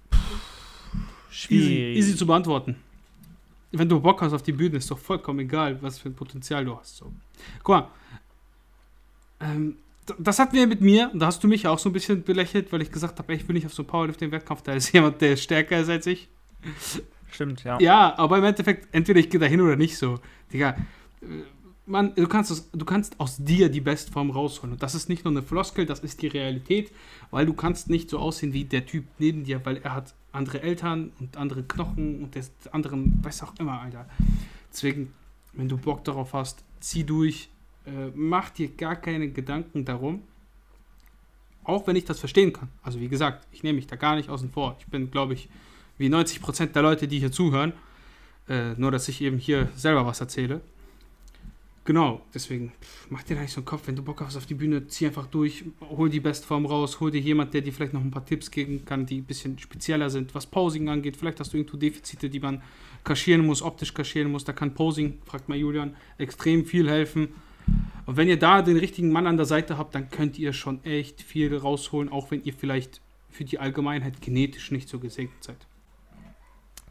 [0.10, 0.18] Puh,
[1.30, 1.70] schwierig.
[1.70, 2.78] Easy, easy, zu beantworten.
[3.72, 6.64] Wenn du Bock hast auf die Bühne, ist doch vollkommen egal, was für ein Potenzial
[6.64, 6.98] du hast.
[6.98, 7.12] So.
[7.64, 7.88] Guck mal,
[9.42, 9.78] ähm,
[10.18, 12.82] das hatten wir mit mir, da hast du mich auch so ein bisschen belächelt, weil
[12.82, 15.80] ich gesagt habe, ich will nicht auf so einen Powerlifting-Wettkampf, da ist jemand, der stärker
[15.80, 16.30] ist als ich.
[17.32, 17.80] Stimmt, ja.
[17.80, 20.20] Ja, aber im Endeffekt, entweder ich gehe dahin oder nicht so.
[20.52, 20.76] Digga,
[21.22, 21.26] äh,
[21.88, 24.74] man, du kannst, aus, du kannst aus dir die Bestform rausholen.
[24.74, 26.92] Und das ist nicht nur eine Floskel, das ist die Realität,
[27.32, 30.62] weil du kannst nicht so aussehen wie der Typ neben dir, weil er hat andere
[30.62, 34.08] Eltern und andere Knochen und der anderen, weiß auch immer, Alter.
[34.72, 35.14] Deswegen,
[35.54, 37.50] wenn du Bock darauf hast, zieh durch,
[37.86, 40.22] äh, mach dir gar keine Gedanken darum.
[41.64, 42.70] Auch wenn ich das verstehen kann.
[42.82, 44.78] Also wie gesagt, ich nehme mich da gar nicht außen vor.
[44.80, 45.50] Ich bin, glaube ich,
[45.98, 47.74] wie 90% der Leute, die hier zuhören.
[48.50, 50.62] Äh, nur, dass ich eben hier selber was erzähle.
[51.88, 52.74] Genau, deswegen
[53.10, 53.84] mach dir da nicht so einen Kopf.
[53.88, 57.12] Wenn du Bock hast auf die Bühne, zieh einfach durch, hol die Bestform raus, hol
[57.12, 60.10] dir jemand, der dir vielleicht noch ein paar Tipps geben kann, die ein bisschen spezieller
[60.10, 61.16] sind, was Posing angeht.
[61.16, 62.62] Vielleicht hast du irgendwo Defizite, die man
[63.06, 64.44] kaschieren muss, optisch kaschieren muss.
[64.44, 67.30] Da kann Posing, fragt mal Julian, extrem viel helfen.
[68.06, 70.84] Und wenn ihr da den richtigen Mann an der Seite habt, dann könnt ihr schon
[70.84, 75.67] echt viel rausholen, auch wenn ihr vielleicht für die Allgemeinheit genetisch nicht so gesegnet seid.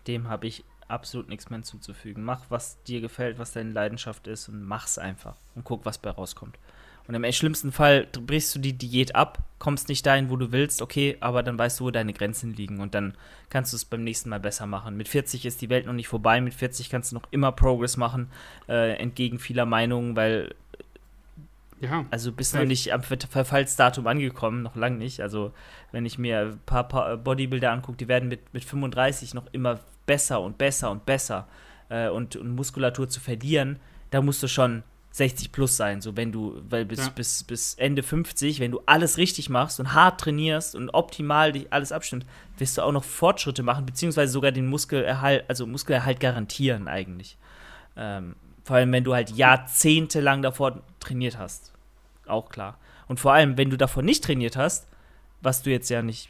[0.06, 2.24] Dem habe ich absolut nichts mehr hinzuzufügen.
[2.24, 6.10] Mach, was dir gefällt, was deine Leidenschaft ist und mach's einfach und guck, was bei
[6.10, 6.58] rauskommt.
[7.08, 10.82] Und im schlimmsten Fall brichst du die Diät ab, kommst nicht dahin, wo du willst,
[10.82, 13.14] okay, aber dann weißt du, wo deine Grenzen liegen und dann
[13.48, 14.96] kannst du es beim nächsten Mal besser machen.
[14.96, 17.96] Mit 40 ist die Welt noch nicht vorbei, mit 40 kannst du noch immer Progress
[17.96, 18.28] machen,
[18.68, 20.54] äh, entgegen vieler Meinungen, weil
[21.78, 22.06] ja.
[22.10, 25.20] Also bist noch nicht am Verfallsdatum angekommen, noch lang nicht.
[25.20, 25.52] Also
[25.92, 29.78] wenn ich mir ein paar, paar Bodybuilder angucke, die werden mit, mit 35 noch immer
[30.06, 31.46] besser und besser und besser.
[31.88, 33.78] Äh, und, und Muskulatur zu verlieren,
[34.10, 34.82] da musst du schon
[35.16, 37.08] 60 plus sein, so wenn du, weil bis, ja.
[37.08, 41.72] bis, bis Ende 50, wenn du alles richtig machst und hart trainierst und optimal dich
[41.72, 42.26] alles abstimmt,
[42.58, 47.38] wirst du auch noch Fortschritte machen, beziehungsweise sogar den Muskelerhalt, also Muskelerhalt garantieren eigentlich.
[47.96, 51.72] Ähm, vor allem, wenn du halt jahrzehntelang davor trainiert hast.
[52.26, 52.78] Auch klar.
[53.08, 54.86] Und vor allem, wenn du davor nicht trainiert hast,
[55.40, 56.28] was du jetzt ja nicht,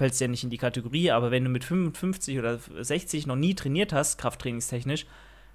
[0.00, 3.54] fällst ja nicht in die Kategorie, aber wenn du mit 55 oder 60 noch nie
[3.54, 5.04] trainiert hast, krafttrainingstechnisch,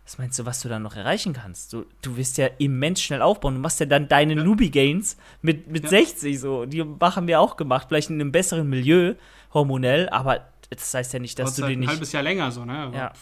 [0.05, 1.73] was meinst du, was du dann noch erreichen kannst?
[1.73, 3.55] Du, du wirst ja immens schnell aufbauen.
[3.55, 4.43] Du machst ja dann deine ja.
[4.43, 5.89] Newbie-Gains mit, mit ja.
[5.89, 6.67] 60 so.
[6.67, 9.15] Die haben wir auch gemacht, vielleicht in einem besseren Milieu,
[9.51, 11.89] hormonell, aber das heißt ja nicht, dass das du halt den nicht.
[11.89, 12.91] Ein halbes Jahr länger so, ne?
[12.93, 13.13] Ja.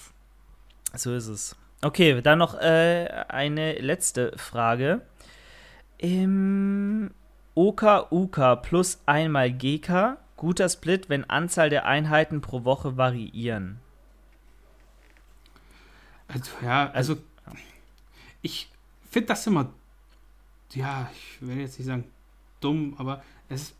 [0.93, 1.55] So ist es.
[1.81, 5.03] Okay, dann noch äh, eine letzte Frage.
[5.99, 7.11] Im
[7.55, 13.79] OK UK plus einmal GK, guter Split, wenn Anzahl der Einheiten pro Woche variieren.
[16.27, 17.17] Also, ja, also,
[18.41, 18.69] ich
[19.09, 19.71] finde das immer,
[20.73, 22.05] ja, ich will jetzt nicht sagen
[22.59, 23.75] dumm, aber es,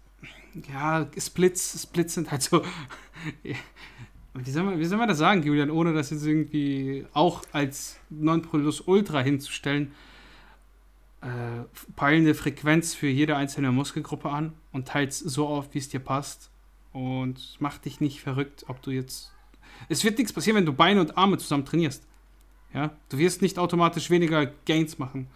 [0.72, 2.64] ja, Splits, Splits sind halt so,
[3.44, 7.98] wie soll, man, wie soll man das sagen, Julian, ohne das jetzt irgendwie auch als
[8.10, 9.94] 9 Plus Ultra hinzustellen,
[11.24, 11.64] äh,
[11.96, 16.50] peilende Frequenz für jede einzelne Muskelgruppe an und teils so auf, wie es dir passt
[16.92, 19.32] und mach dich nicht verrückt, ob du jetzt,
[19.88, 22.06] es wird nichts passieren, wenn du Beine und Arme zusammen trainierst.
[22.74, 25.28] Ja, du wirst nicht automatisch weniger Gains machen.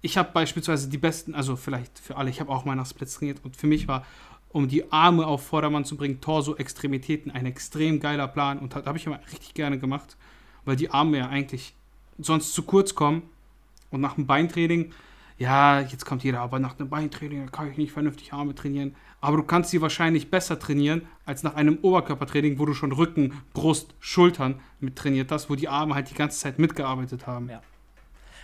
[0.00, 3.14] Ich habe beispielsweise die besten, also vielleicht für alle, ich habe auch mal nach Splits
[3.14, 4.06] trainiert und für mich war,
[4.48, 8.96] um die Arme auf Vordermann zu bringen, Torso, Extremitäten, ein extrem geiler Plan und habe
[8.96, 10.16] ich immer richtig gerne gemacht,
[10.64, 11.74] weil die Arme ja eigentlich
[12.18, 13.22] sonst zu kurz kommen
[13.92, 14.92] und nach dem Beintraining,
[15.38, 19.36] ja, jetzt kommt jeder, aber nach einem Beintraining kann ich nicht vernünftig Arme trainieren aber
[19.36, 23.94] du kannst sie wahrscheinlich besser trainieren als nach einem Oberkörpertraining, wo du schon Rücken, Brust,
[24.00, 27.48] Schultern mit trainiert hast, wo die Arme halt die ganze Zeit mitgearbeitet haben.
[27.48, 27.62] Ja.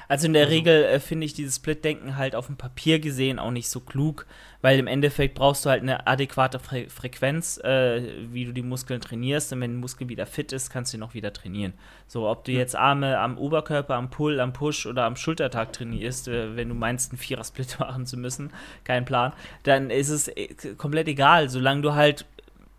[0.08, 0.54] Also in der also.
[0.54, 4.26] Regel äh, finde ich dieses Split-Denken halt auf dem Papier gesehen auch nicht so klug,
[4.62, 9.02] weil im Endeffekt brauchst du halt eine adäquate Fre Frequenz, äh, wie du die Muskeln
[9.02, 9.52] trainierst.
[9.52, 11.74] Und wenn ein Muskel wieder fit ist, kannst du ihn auch wieder trainieren.
[12.06, 16.28] So, ob du jetzt Arme am Oberkörper, am Pull, am Push oder am Schultertag trainierst,
[16.28, 18.50] äh, wenn du meinst, einen Vierer-Split machen zu müssen,
[18.84, 22.24] kein Plan, dann ist es äh, komplett egal, solange du halt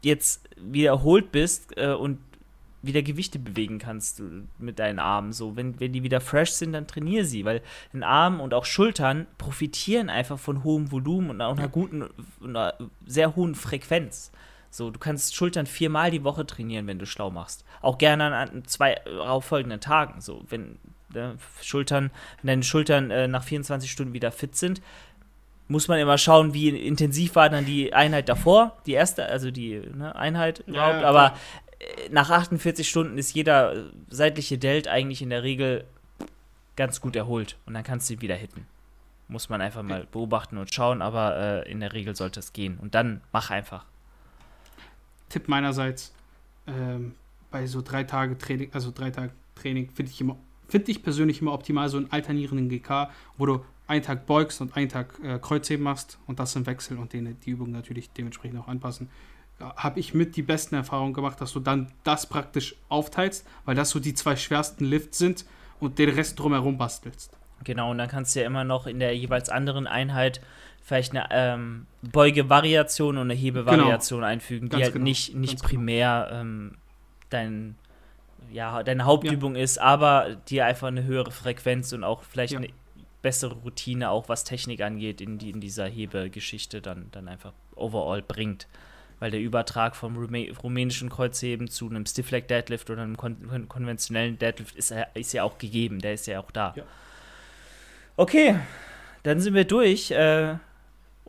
[0.01, 2.17] jetzt wiederholt bist äh, und
[2.81, 4.21] wieder Gewichte bewegen kannst
[4.57, 5.33] mit deinen Armen.
[5.33, 7.61] So, wenn, wenn die wieder fresh sind, dann trainiere sie, weil
[7.93, 12.09] den Armen und auch Schultern profitieren einfach von hohem Volumen und auch einer guten,
[12.43, 12.73] einer
[13.05, 14.31] sehr hohen Frequenz.
[14.71, 17.65] So, du kannst Schultern viermal die Woche trainieren, wenn du schlau machst.
[17.81, 18.97] Auch gerne an zwei
[19.41, 20.21] folgenden Tagen.
[20.21, 20.77] So, wenn
[21.15, 22.11] äh, Schultern,
[22.41, 24.81] wenn deine Schultern äh, nach 24 Stunden wieder fit sind,
[25.67, 29.79] muss man immer schauen, wie intensiv war dann die Einheit davor, die erste, also die
[29.79, 31.01] ne, Einheit überhaupt.
[31.01, 31.33] Ja, aber
[32.11, 35.85] nach 48 Stunden ist jeder seitliche Delt eigentlich in der Regel
[36.75, 38.65] ganz gut erholt und dann kannst du ihn wieder hitten.
[39.27, 42.77] Muss man einfach mal beobachten und schauen, aber äh, in der Regel sollte es gehen.
[42.79, 43.85] Und dann mach einfach.
[45.29, 46.13] Tipp meinerseits,
[46.65, 47.13] ähm,
[47.51, 50.35] bei so drei Tage Training, also drei Tage Training, finde ich immer,
[50.67, 54.75] finde ich persönlich immer optimal, so einen alternierenden GK, wo du einen Tag beugst und
[54.75, 58.59] einen Tag äh, Kreuzheben machst und das im Wechsel und den, die Übung natürlich dementsprechend
[58.59, 59.09] auch anpassen
[59.59, 63.89] habe ich mit die besten Erfahrungen gemacht, dass du dann das praktisch aufteilst, weil das
[63.89, 65.45] so die zwei schwersten Lifts sind
[65.79, 67.37] und den Rest drumherum bastelst.
[67.63, 70.39] Genau, und dann kannst du ja immer noch in der jeweils anderen Einheit
[70.81, 74.31] vielleicht eine ähm, Beugevariation und eine Hebevariation genau.
[74.31, 75.03] einfügen, die Ganz halt genau.
[75.03, 75.67] nicht, nicht genau.
[75.67, 76.77] primär ähm,
[77.29, 77.75] dein,
[78.49, 79.63] ja, deine Hauptübung ja.
[79.63, 82.59] ist, aber dir einfach eine höhere Frequenz und auch vielleicht ja.
[82.59, 82.69] eine
[83.21, 88.21] bessere Routine, auch was Technik angeht, in, die, in dieser Hebegeschichte dann, dann einfach overall
[88.21, 88.67] bringt
[89.19, 94.39] weil der Übertrag vom rumänischen Kreuzheben zu einem Stiff Leg Deadlift oder einem kon konventionellen
[94.39, 96.73] Deadlift ist, ist, ja auch gegeben, der ist ja auch da.
[96.75, 96.83] Ja.
[98.17, 98.55] Okay,
[99.23, 100.11] dann sind wir durch.
[100.11, 100.55] Äh,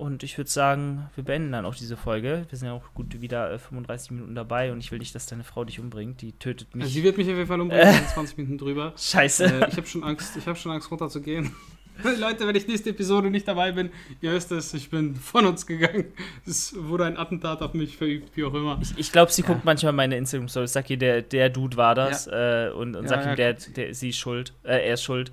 [0.01, 2.47] und ich würde sagen, wir beenden dann auch diese Folge.
[2.49, 5.27] Wir sind ja auch gut wieder äh, 35 Minuten dabei und ich will nicht, dass
[5.27, 6.23] deine Frau dich umbringt.
[6.23, 6.85] Die tötet mich.
[6.85, 8.95] Also sie wird mich auf jeden Fall umbringen, äh, 20 Minuten drüber.
[8.97, 9.45] Scheiße.
[9.45, 11.55] Äh, ich habe schon Angst, ich habe schon Angst runterzugehen.
[12.19, 15.67] Leute, wenn ich nächste Episode nicht dabei bin, ihr wisst es, ich bin von uns
[15.67, 16.07] gegangen.
[16.47, 18.79] Es wurde ein Attentat auf mich verübt, wie auch immer.
[18.83, 19.49] Ich, ich glaube, sie ja.
[19.49, 20.73] guckt manchmal meine Instagram-Stories.
[20.73, 22.69] Sag ihr, der, der Dude war das ja.
[22.69, 24.53] äh, und, und ja, sag ihm, der, der, sie ist schuld.
[24.63, 25.33] Äh, er ist schuld.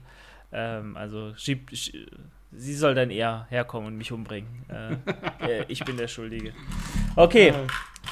[0.51, 2.09] Ähm, also schieb, schieb,
[2.51, 4.65] sie soll dann eher herkommen und mich umbringen.
[4.69, 6.53] Äh, ich bin der Schuldige.
[7.15, 7.53] Okay,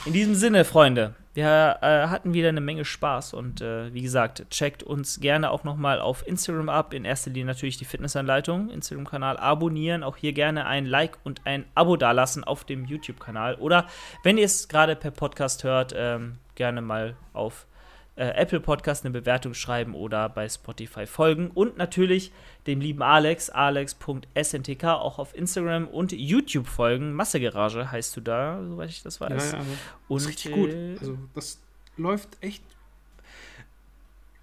[0.05, 4.49] in diesem Sinne, Freunde, wir äh, hatten wieder eine Menge Spaß und äh, wie gesagt,
[4.49, 6.93] checkt uns gerne auch nochmal auf Instagram ab.
[6.93, 11.65] In erster Linie natürlich die Fitnessanleitung, Instagram-Kanal abonnieren, auch hier gerne ein Like und ein
[11.75, 13.55] Abo dalassen auf dem YouTube-Kanal.
[13.55, 13.85] Oder
[14.23, 17.67] wenn ihr es gerade per Podcast hört, ähm, gerne mal auf
[18.15, 21.51] äh, Apple Podcast eine Bewertung schreiben oder bei Spotify folgen.
[21.53, 22.31] Und natürlich
[22.67, 27.13] dem lieben Alex, alex.sntk, auch auf Instagram und YouTube folgen.
[27.13, 29.51] Massegarage heißt du da, soweit ich das weiß.
[29.51, 29.65] Ja, ja,
[30.07, 30.69] und, das ist richtig gut.
[30.71, 31.59] Äh, also, das
[31.97, 32.63] läuft echt.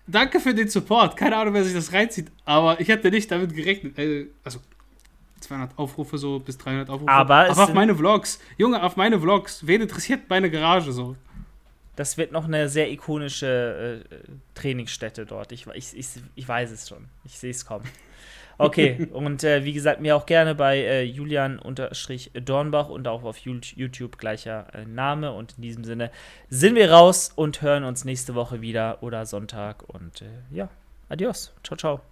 [0.07, 1.16] Danke für den Support.
[1.16, 3.99] Keine Ahnung, wer sich das reinzieht, aber ich hatte nicht damit gerechnet.
[3.99, 4.61] Äh, also,
[5.41, 7.11] 200 Aufrufe so bis 300 Aufrufe.
[7.11, 8.39] Aber, aber auf meine Vlogs.
[8.59, 9.66] Junge, auf meine Vlogs.
[9.66, 11.16] Wen interessiert meine Garage so?
[11.97, 14.18] Das wird noch eine sehr ikonische äh,
[14.55, 15.53] Trainingsstätte dort.
[15.53, 17.09] Ich, ich, ich, ich weiß es schon.
[17.24, 17.86] Ich sehe es kommen.
[18.59, 24.18] Okay, und äh, wie gesagt, mir auch gerne bei äh, Julian-Dornbach und auch auf YouTube
[24.18, 25.32] gleicher äh, Name.
[25.32, 26.11] Und in diesem Sinne
[26.49, 29.82] sind wir raus und hören uns nächste Woche wieder oder Sonntag.
[29.88, 30.68] Und äh, ja,
[31.09, 31.53] adios.
[31.62, 32.12] Ciao, ciao.